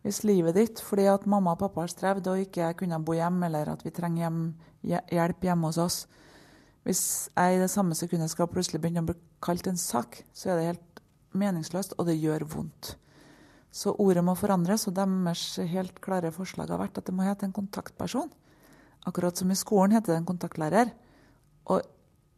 Hvis 0.03 0.25
livet 0.27 0.59
ditt 0.59 0.83
fordi 0.83 1.07
at 1.11 1.29
mamma 1.31 1.55
og 1.55 1.63
pappa 1.63 1.85
har 1.85 1.93
strevd 1.93 2.33
og 2.33 2.43
ikke 2.43 2.73
kunne 2.83 2.99
bo 3.07 3.15
hjemme, 3.15 3.47
eller 3.47 3.71
at 3.77 3.87
vi 3.87 3.95
trenger 3.95 4.25
hjem, 4.25 4.43
hjelp 4.83 5.47
hjemme 5.47 5.71
hos 5.71 5.79
oss 5.83 5.97
Hvis 6.87 7.01
jeg 7.35 7.57
i 7.57 7.63
det 7.63 7.71
samme 7.71 7.95
sekundet 7.99 8.31
skal 8.31 8.51
plutselig 8.51 8.83
begynne 8.83 9.03
å 9.03 9.09
bli 9.09 9.17
kalt 9.43 9.67
en 9.71 9.79
sak, 9.79 10.21
så 10.35 10.51
er 10.51 10.59
det 10.59 10.69
helt 10.73 11.01
meningsløst, 11.35 11.95
og 11.99 12.07
det 12.07 12.19
gjør 12.19 12.47
vondt. 12.51 12.97
Så 13.77 13.93
ordet 14.01 14.23
må 14.25 14.33
forandres, 14.39 14.87
og 14.89 14.95
deres 14.97 15.59
helt 15.69 15.99
klare 16.01 16.33
forslag 16.33 16.71
har 16.73 16.81
vært 16.81 16.97
at 16.97 17.09
det 17.09 17.15
må 17.15 17.27
hete 17.27 17.45
en 17.45 17.57
kontaktperson. 17.57 18.31
Akkurat 19.07 19.37
som 19.37 19.51
i 19.53 19.59
skolen 19.59 19.93
heter 19.93 20.15
det 20.15 20.21
en 20.23 20.29
kontaktlærer. 20.29 20.95
Og 21.69 21.85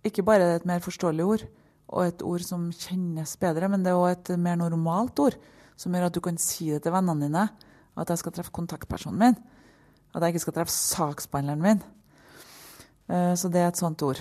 ikke 0.07 0.25
bare 0.27 0.43
er 0.43 0.51
det 0.51 0.63
et 0.63 0.67
mer 0.69 0.83
forståelig 0.83 1.25
ord, 1.25 1.45
og 1.89 2.09
et 2.09 2.25
ord 2.27 2.43
som 2.45 2.67
kjennes 2.75 3.37
bedre, 3.41 3.69
men 3.71 3.85
det 3.85 3.93
er 3.93 4.01
òg 4.01 4.11
et 4.17 4.33
mer 4.41 4.59
normalt 4.59 5.23
ord, 5.23 5.37
som 5.79 5.95
gjør 5.95 6.09
at 6.09 6.17
du 6.17 6.21
kan 6.25 6.41
si 6.43 6.73
det 6.73 6.83
til 6.85 6.93
vennene 6.93 7.29
dine, 7.29 7.45
at 7.99 8.11
jeg 8.11 8.21
skal 8.21 8.35
treffe 8.35 8.55
kontaktpersonen 8.55 9.23
min. 9.23 9.39
At 10.15 10.25
jeg 10.25 10.35
ikke 10.35 10.43
skal 10.47 10.57
treffe 10.59 10.75
saksbehandleren 10.75 11.63
min. 11.63 11.85
Eh, 13.09 13.35
så 13.39 13.51
det 13.53 13.63
er 13.63 13.71
et 13.71 13.79
sånt 13.79 14.03
ord. 14.03 14.21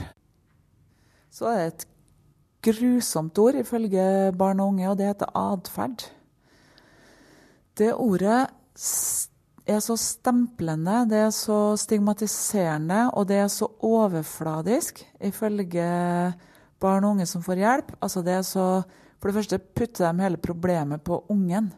Så 1.34 1.50
er 1.50 1.58
det 1.58 1.68
et 1.74 1.88
grusomt 2.68 3.42
ord 3.42 3.58
ifølge 3.58 4.06
barn 4.38 4.62
og 4.62 4.76
unge, 4.76 4.90
og 4.90 4.98
det 5.02 5.10
heter 5.10 5.34
atferd. 5.34 6.08
Det 7.78 7.92
ordet 7.94 8.48
er 9.68 9.82
så 9.84 9.98
stemplende, 10.00 11.04
det 11.12 11.20
er 11.28 11.34
så 11.36 11.76
stigmatiserende, 11.78 13.08
og 13.14 13.28
det 13.30 13.42
er 13.44 13.50
så 13.52 13.68
overfladisk 13.86 15.04
ifølge 15.22 15.90
barn 16.82 17.06
og 17.06 17.18
unge 17.18 17.28
som 17.30 17.44
får 17.46 17.62
hjelp. 17.62 17.92
Altså 18.02 18.24
det 18.26 18.38
er 18.38 18.46
så, 18.48 18.68
for 19.20 19.30
det 19.30 19.38
første 19.38 19.60
putter 19.60 20.10
de 20.10 20.26
hele 20.26 20.42
problemet 20.42 21.04
på 21.06 21.20
ungen. 21.30 21.70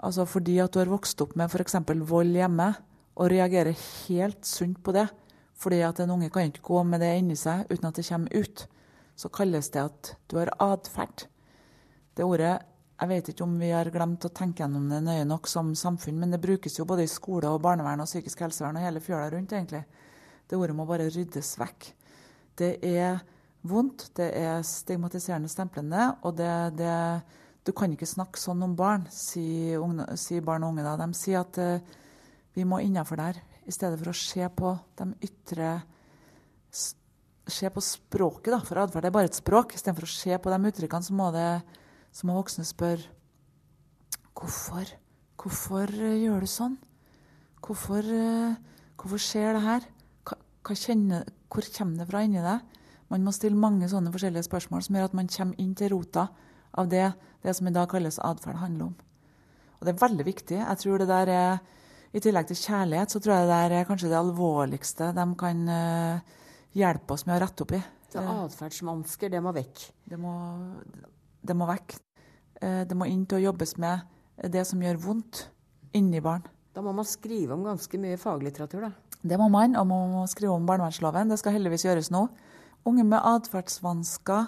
Altså 0.00 0.24
fordi 0.24 0.58
at 0.62 0.72
du 0.72 0.80
har 0.80 0.92
vokst 0.92 1.20
opp 1.20 1.36
med 1.36 1.50
f.eks. 1.52 1.76
vold 2.08 2.32
hjemme, 2.36 2.72
og 3.20 3.28
reagerer 3.28 3.76
helt 4.08 4.46
sunt 4.46 4.78
på 4.82 4.94
det. 4.96 5.08
Fordi 5.60 5.82
at 5.84 6.00
en 6.00 6.14
unge 6.14 6.30
kan 6.32 6.48
ikke 6.48 6.64
gå 6.64 6.82
med 6.88 7.02
det 7.02 7.10
inni 7.18 7.36
seg 7.36 7.66
uten 7.68 7.90
at 7.90 7.98
det 7.98 8.06
kommer 8.08 8.32
ut. 8.32 8.66
Så 9.16 9.28
kalles 9.28 9.68
det 9.74 9.82
at 9.82 10.14
du 10.30 10.38
har 10.38 10.54
atferd. 10.56 11.26
Det 12.16 12.24
ordet 12.24 12.62
Jeg 13.00 13.08
vet 13.08 13.28
ikke 13.32 13.46
om 13.46 13.54
vi 13.56 13.70
har 13.72 13.88
glemt 13.88 14.26
å 14.28 14.32
tenke 14.36 14.60
gjennom 14.60 14.90
det 14.92 14.98
nøye 15.00 15.24
nok 15.24 15.48
som 15.48 15.70
samfunn, 15.78 16.18
men 16.20 16.34
det 16.34 16.42
brukes 16.42 16.74
jo 16.76 16.84
både 16.84 17.06
i 17.06 17.08
skole 17.08 17.48
og 17.48 17.62
barnevern 17.64 18.02
og 18.02 18.08
psykisk 18.10 18.42
helsevern 18.44 18.76
og 18.76 18.84
hele 18.84 19.00
fjøla 19.00 19.30
rundt, 19.32 19.54
egentlig. 19.56 19.80
Det 20.44 20.58
ordet 20.58 20.76
må 20.76 20.84
bare 20.84 21.06
ryddes 21.08 21.54
vekk. 21.62 21.86
Det 22.60 22.74
er 22.84 23.22
vondt, 23.72 24.10
det 24.20 24.28
er 24.36 24.60
stigmatiserende 24.68 25.48
stemplende, 25.48 26.10
og 26.28 26.36
det, 26.36 26.52
det, 26.76 26.92
du 27.64 27.72
kan 27.76 27.96
ikke 27.96 28.08
snakke 28.08 28.40
sånn 28.40 28.66
om 28.68 28.76
barn, 28.76 29.08
sier, 29.14 29.80
unge, 29.80 30.04
barn 30.44 30.68
og 30.68 30.74
unge 30.74 30.84
da. 30.84 30.98
De 31.00 31.08
sier 31.16 31.40
at 31.40 31.56
uh, 31.56 31.98
vi 32.52 32.68
må 32.68 32.82
innafor 32.84 33.20
der, 33.22 33.40
i 33.64 33.72
stedet 33.72 33.96
for 34.02 34.12
å 34.12 34.18
se 34.26 34.44
på 34.60 34.76
de 35.00 35.12
ytre 35.30 35.78
Se 37.50 37.66
på 37.66 37.82
språket, 37.82 38.52
da, 38.52 38.60
for 38.62 38.78
atferd 38.78 39.08
er 39.08 39.10
bare 39.10 39.26
et 39.26 39.34
språk. 39.34 39.72
Istedenfor 39.74 40.04
å 40.06 40.10
se 40.12 40.36
på 40.38 40.52
de 40.52 40.68
uttrykkene, 40.68 41.02
så 41.02 41.14
må, 41.18 41.32
det, 41.34 41.48
så 42.12 42.26
må 42.26 42.36
voksne 42.38 42.66
spørre 42.68 43.08
hvorfor. 44.36 44.94
Hvorfor 45.40 45.92
uh, 45.92 46.16
gjør 46.20 46.44
du 46.44 46.50
sånn? 46.50 46.76
Hvorfor, 47.64 48.04
uh, 48.04 48.56
hvorfor 49.00 49.22
skjer 49.22 49.56
det 49.56 49.64
her? 49.64 49.88
Hva, 50.28 50.38
hva 50.66 50.76
kjenner, 50.76 51.28
hvor 51.50 51.66
kommer 51.76 52.02
det 52.02 52.08
fra 52.10 52.24
inni 52.26 52.44
deg? 52.44 52.78
Man 53.10 53.26
må 53.26 53.34
stille 53.34 53.58
mange 53.58 53.88
sånne 53.90 54.12
forskjellige 54.14 54.46
spørsmål 54.46 54.84
som 54.86 54.96
gjør 54.96 55.10
at 55.10 55.16
man 55.18 55.30
kommer 55.32 55.62
inn 55.62 55.72
til 55.78 55.90
rota 55.94 56.28
av 56.78 56.90
det, 56.90 57.08
det 57.42 57.54
som 57.58 57.66
i 57.66 57.74
dag 57.74 57.88
kalles 57.90 58.20
atferd 58.22 58.60
handler 58.60 58.90
om. 58.90 58.98
Og 59.80 59.86
det 59.86 59.94
er 59.94 60.02
veldig 60.02 60.26
viktig. 60.28 60.58
Jeg 60.60 60.80
tror 60.82 61.00
det 61.00 61.08
der 61.10 61.32
er, 61.34 61.62
I 62.12 62.20
tillegg 62.22 62.50
til 62.50 62.58
kjærlighet, 62.58 63.10
så 63.10 63.20
tror 63.22 63.34
jeg 63.34 63.48
det 63.48 63.56
der 63.56 63.74
er 63.78 63.88
kanskje 63.88 64.10
det 64.12 64.18
alvorligste 64.18 65.10
de 65.16 65.26
kan 65.40 65.64
uh, 65.70 66.36
hjelpe 66.76 67.16
oss 67.16 67.26
med 67.26 67.38
å 67.38 67.40
rette 67.44 67.66
opp 67.66 67.74
i. 67.74 67.80
Så 68.10 68.22
atferdsvansker, 68.22 69.30
det 69.30 69.42
må 69.42 69.54
vekk? 69.54 69.82
Det 70.10 70.18
må, 70.18 70.34
det 71.46 71.56
må 71.56 71.68
vekk. 71.70 71.96
Uh, 72.60 72.82
det 72.88 72.96
må 72.96 73.08
inn 73.08 73.26
til 73.28 73.40
å 73.40 73.46
jobbes 73.50 73.76
med 73.80 74.06
det 74.48 74.64
som 74.68 74.80
gjør 74.80 75.00
vondt 75.00 75.44
inni 75.96 76.20
barn. 76.24 76.44
Da 76.74 76.82
må 76.84 76.92
man 76.94 77.08
skrive 77.08 77.56
om 77.56 77.64
ganske 77.66 77.98
mye 78.00 78.18
faglitteratur, 78.20 78.86
da? 78.86 78.92
Det 79.20 79.36
må 79.36 79.50
man, 79.52 79.74
og 79.76 79.88
man 79.90 80.14
må 80.14 80.22
skrive 80.30 80.54
om 80.54 80.68
barnevernsloven. 80.68 81.28
Det 81.28 81.40
skal 81.40 81.58
heldigvis 81.58 81.84
gjøres 81.84 82.08
nå. 82.14 82.24
Unge 82.88 83.04
med 83.04 83.18
atferdsvansker 83.18 84.46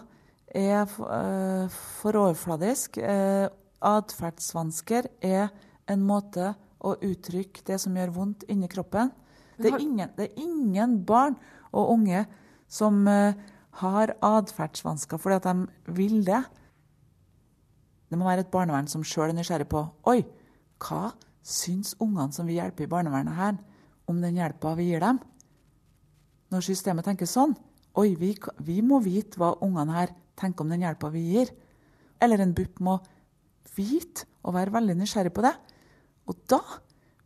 er 0.56 0.86
uh, 0.86 1.66
for 2.00 2.20
overfladisk. 2.22 3.00
Uh, 3.02 3.50
Atferdsvansker 3.82 5.08
er 5.26 5.48
en 5.90 6.04
måte 6.06 6.52
å 6.78 6.94
uttrykke 7.02 7.64
det 7.66 7.80
som 7.82 7.96
gjør 7.98 8.12
vondt 8.14 8.44
inni 8.46 8.68
kroppen. 8.70 9.10
Det 9.58 9.72
er 9.72 9.82
ingen, 9.82 10.12
det 10.14 10.28
er 10.28 10.38
ingen 10.38 11.00
barn 11.06 11.34
og 11.74 11.90
unge 11.96 12.22
som 12.70 13.02
har 13.82 14.12
atferdsvansker 14.22 15.18
fordi 15.18 15.38
at 15.40 15.48
de 15.50 15.94
vil 15.98 16.22
det. 16.26 16.40
Det 18.12 18.18
må 18.20 18.26
være 18.28 18.44
et 18.44 18.52
barnevern 18.52 18.90
som 18.92 19.00
sjøl 19.00 19.30
er 19.30 19.36
nysgjerrig 19.38 19.70
på 19.72 19.80
Oi, 20.12 20.18
hva 20.84 21.14
syns 21.40 21.94
ungene 21.96 22.34
som 22.36 22.44
vi 22.44 22.58
hjelper 22.58 22.84
i 22.84 22.90
barnevernet 22.90 23.38
her, 23.38 23.54
om 24.04 24.18
den 24.20 24.36
hjelpa 24.36 24.74
vi 24.76 24.90
gir 24.90 25.00
dem? 25.00 25.20
Når 26.52 26.66
systemet 26.66 27.08
tenker 27.08 27.30
sånn, 27.30 27.54
Oi, 27.96 28.12
vi, 28.20 28.34
vi 28.60 28.82
må 28.84 29.00
vite 29.04 29.40
hva 29.40 29.54
ungene 29.64 29.96
her 29.96 30.12
tenker 30.36 30.64
om 30.64 30.72
den 30.72 30.84
hjelpa 30.84 31.08
vi 31.12 31.24
gir. 31.30 31.54
Eller 32.20 32.40
en 32.44 32.52
BUP 32.56 32.80
må 32.84 32.98
vite 33.76 34.28
og 34.44 34.58
være 34.58 34.74
veldig 34.76 34.98
nysgjerrig 35.00 35.32
på 35.32 35.44
det. 35.44 35.54
Og 36.28 36.38
da 36.52 36.60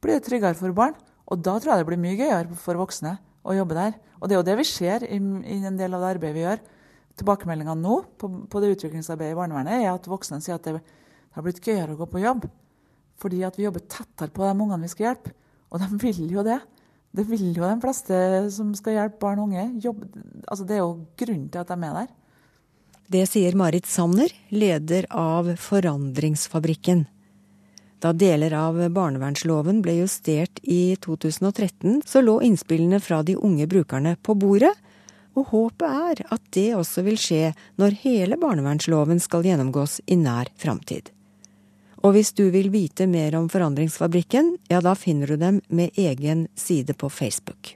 blir 0.03 0.21
det 0.21 0.27
tryggere 0.27 0.59
for 0.59 0.75
barn. 0.75 0.95
Og 1.27 1.43
da 1.43 1.57
tror 1.59 1.75
jeg 1.75 1.83
det 1.83 1.91
blir 1.91 2.03
mye 2.03 2.19
gøyere 2.19 2.59
for 2.63 2.79
voksne 2.79 3.17
å 3.47 3.55
jobbe 3.59 3.79
der. 3.79 3.99
Og 4.21 4.29
det 4.29 4.37
er 4.37 4.41
jo 4.41 4.49
det 4.51 4.59
vi 4.63 4.67
ser 4.71 5.07
i, 5.07 5.19
i 5.19 5.59
en 5.67 5.79
del 5.79 5.95
av 5.99 6.03
det 6.03 6.15
arbeidet 6.15 6.39
vi 6.39 6.47
gjør. 6.47 6.67
Tilbakemeldingene 7.17 7.81
nå 7.81 7.97
på, 8.21 8.29
på, 8.51 8.61
det 8.61 8.75
utviklingsarbeidet 8.75 9.35
i 9.35 9.39
barnevernet 9.39 9.81
er 9.81 9.91
at 9.95 10.09
voksne 10.11 10.43
sier 10.45 10.59
at 10.59 10.69
det, 10.69 10.83
har 11.37 11.45
blitt 11.45 11.61
gøyere 11.65 11.95
å 11.95 12.01
gå 12.01 12.09
på 12.13 12.23
jobb. 12.23 12.47
Fordi 13.21 13.43
at 13.45 13.57
vi 13.57 13.65
jobber 13.65 13.85
tettere 13.89 14.33
på 14.33 14.45
de 14.45 14.53
ungene 14.53 14.85
vi 14.85 14.93
skal 14.93 15.11
hjelpe. 15.11 15.33
Og 15.73 15.81
de 15.83 15.89
vil 16.01 16.23
jo 16.33 16.45
det. 16.47 16.61
Det 17.17 17.25
vil 17.29 17.49
jo 17.57 17.65
de 17.65 17.81
fleste 17.81 18.21
som 18.53 18.71
skal 18.77 18.99
hjelpe 18.99 19.21
barn 19.25 19.41
og 19.41 19.51
unge. 19.51 19.67
Jobbe. 19.85 20.09
Altså, 20.45 20.65
det 20.69 20.77
er 20.77 20.83
jo 20.83 20.95
grunnen 21.17 21.51
til 21.53 21.63
at 21.63 21.73
de 21.73 21.77
er 21.77 21.99
der. 22.03 22.15
Det 23.07 23.23
sier 23.31 23.55
Marit 23.57 23.87
Sanner, 23.87 24.33
leder 24.51 25.07
av 25.15 25.53
Forandringsfabrikken. 25.63 27.05
Da 28.03 28.11
deler 28.13 28.53
av 28.59 28.81
barnevernsloven 28.93 29.79
ble 29.85 30.01
justert 30.03 30.59
i 30.63 30.97
2013, 31.01 32.03
så 32.05 32.21
lå 32.21 32.41
innspillene 32.45 33.01
fra 33.01 33.23
de 33.25 33.39
unge 33.39 33.69
brukerne 33.71 34.17
på 34.27 34.35
bordet, 34.37 34.75
og 35.37 35.51
håpet 35.53 35.87
er 35.87 36.23
at 36.33 36.43
det 36.57 36.71
også 36.79 37.05
vil 37.07 37.19
skje 37.21 37.53
når 37.81 38.01
hele 38.03 38.39
barnevernsloven 38.41 39.21
skal 39.23 39.45
gjennomgås 39.47 40.01
i 40.07 40.17
nær 40.21 40.51
framtid. 40.57 41.13
Og 42.05 42.15
hvis 42.15 42.33
du 42.37 42.47
vil 42.55 42.69
vite 42.71 43.09
mer 43.11 43.35
om 43.39 43.49
Forandringsfabrikken, 43.51 44.55
ja 44.71 44.81
da 44.85 44.95
finner 44.99 45.33
du 45.33 45.41
dem 45.41 45.61
med 45.69 45.97
egen 45.99 46.47
side 46.55 46.95
på 46.95 47.11
Facebook. 47.11 47.75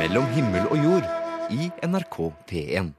Mellom 0.00 0.26
himmel 0.34 0.66
og 0.66 0.80
jord 0.82 1.06
i 1.54 1.68
NRK 1.86 2.16
P1. 2.50 2.90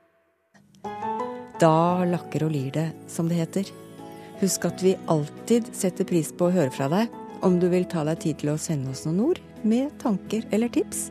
Da 1.59 2.03
lakker 2.07 2.47
og 2.47 2.53
lir 2.53 2.71
det, 2.75 2.89
som 3.11 3.27
det 3.29 3.41
heter. 3.41 3.67
Husk 4.41 4.65
at 4.67 4.81
vi 4.83 4.95
alltid 5.11 5.69
setter 5.75 6.07
pris 6.07 6.31
på 6.35 6.47
å 6.47 6.55
høre 6.55 6.73
fra 6.73 6.89
deg, 6.91 7.11
om 7.43 7.59
du 7.59 7.67
vil 7.71 7.85
ta 7.91 8.05
deg 8.07 8.21
tid 8.23 8.39
til 8.39 8.53
å 8.53 8.59
sende 8.61 8.93
oss 8.93 9.03
noen 9.07 9.21
ord 9.27 9.43
med 9.67 9.91
tanker 10.01 10.47
eller 10.55 10.71
tips. 10.71 11.09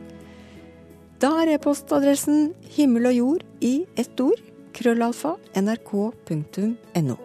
Da 1.23 1.29
er 1.39 1.53
e-postadressen 1.53 2.49
himmel 2.75 3.05
og 3.07 3.13
jord 3.15 3.43
i 3.63 3.85
ett 3.95 4.19
ord 4.19 4.41
krøllalfa 4.75 5.37
nrk.no. 5.55 7.15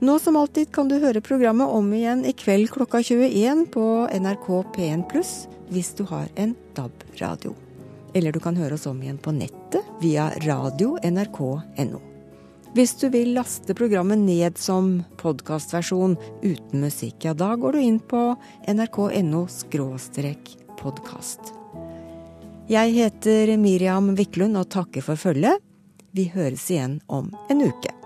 Nå 0.00 0.14
som 0.22 0.38
alltid 0.38 0.70
kan 0.72 0.88
du 0.88 0.94
høre 1.02 1.20
programmet 1.24 1.74
om 1.74 1.90
igjen 1.92 2.22
i 2.22 2.36
kveld 2.38 2.70
klokka 2.70 3.02
21 3.02 3.66
på 3.74 3.86
NRK 4.14 4.46
P1 4.76 5.02
pluss 5.10 5.34
hvis 5.74 5.90
du 5.98 6.04
har 6.06 6.30
en 6.38 6.54
DAB-radio. 6.78 7.56
Eller 8.14 8.30
du 8.30 8.38
kan 8.42 8.54
høre 8.54 8.78
oss 8.78 8.86
om 8.86 9.02
igjen 9.02 9.18
på 9.18 9.34
nettet 9.34 9.90
via 9.98 10.30
radio 10.46 10.94
nrk.no. 11.02 12.00
Hvis 12.78 12.94
du 13.02 13.08
vil 13.10 13.34
laste 13.34 13.74
programmet 13.74 14.22
ned 14.22 14.58
som 14.62 15.00
podkastversjon 15.18 16.14
uten 16.46 16.84
musikk, 16.86 17.24
ja 17.26 17.34
da 17.34 17.56
går 17.58 17.74
du 17.74 17.82
inn 17.82 17.98
på 17.98 18.28
nrk.no 18.70 19.48
podkast. 20.78 21.59
Jeg 22.70 22.92
heter 22.94 23.50
Miriam 23.58 24.12
Wiklund 24.14 24.54
og 24.60 24.68
takker 24.70 25.02
for 25.02 25.18
følget. 25.18 25.58
Vi 26.14 26.28
høres 26.30 26.68
igjen 26.70 27.00
om 27.10 27.32
en 27.50 27.64
uke. 27.66 27.99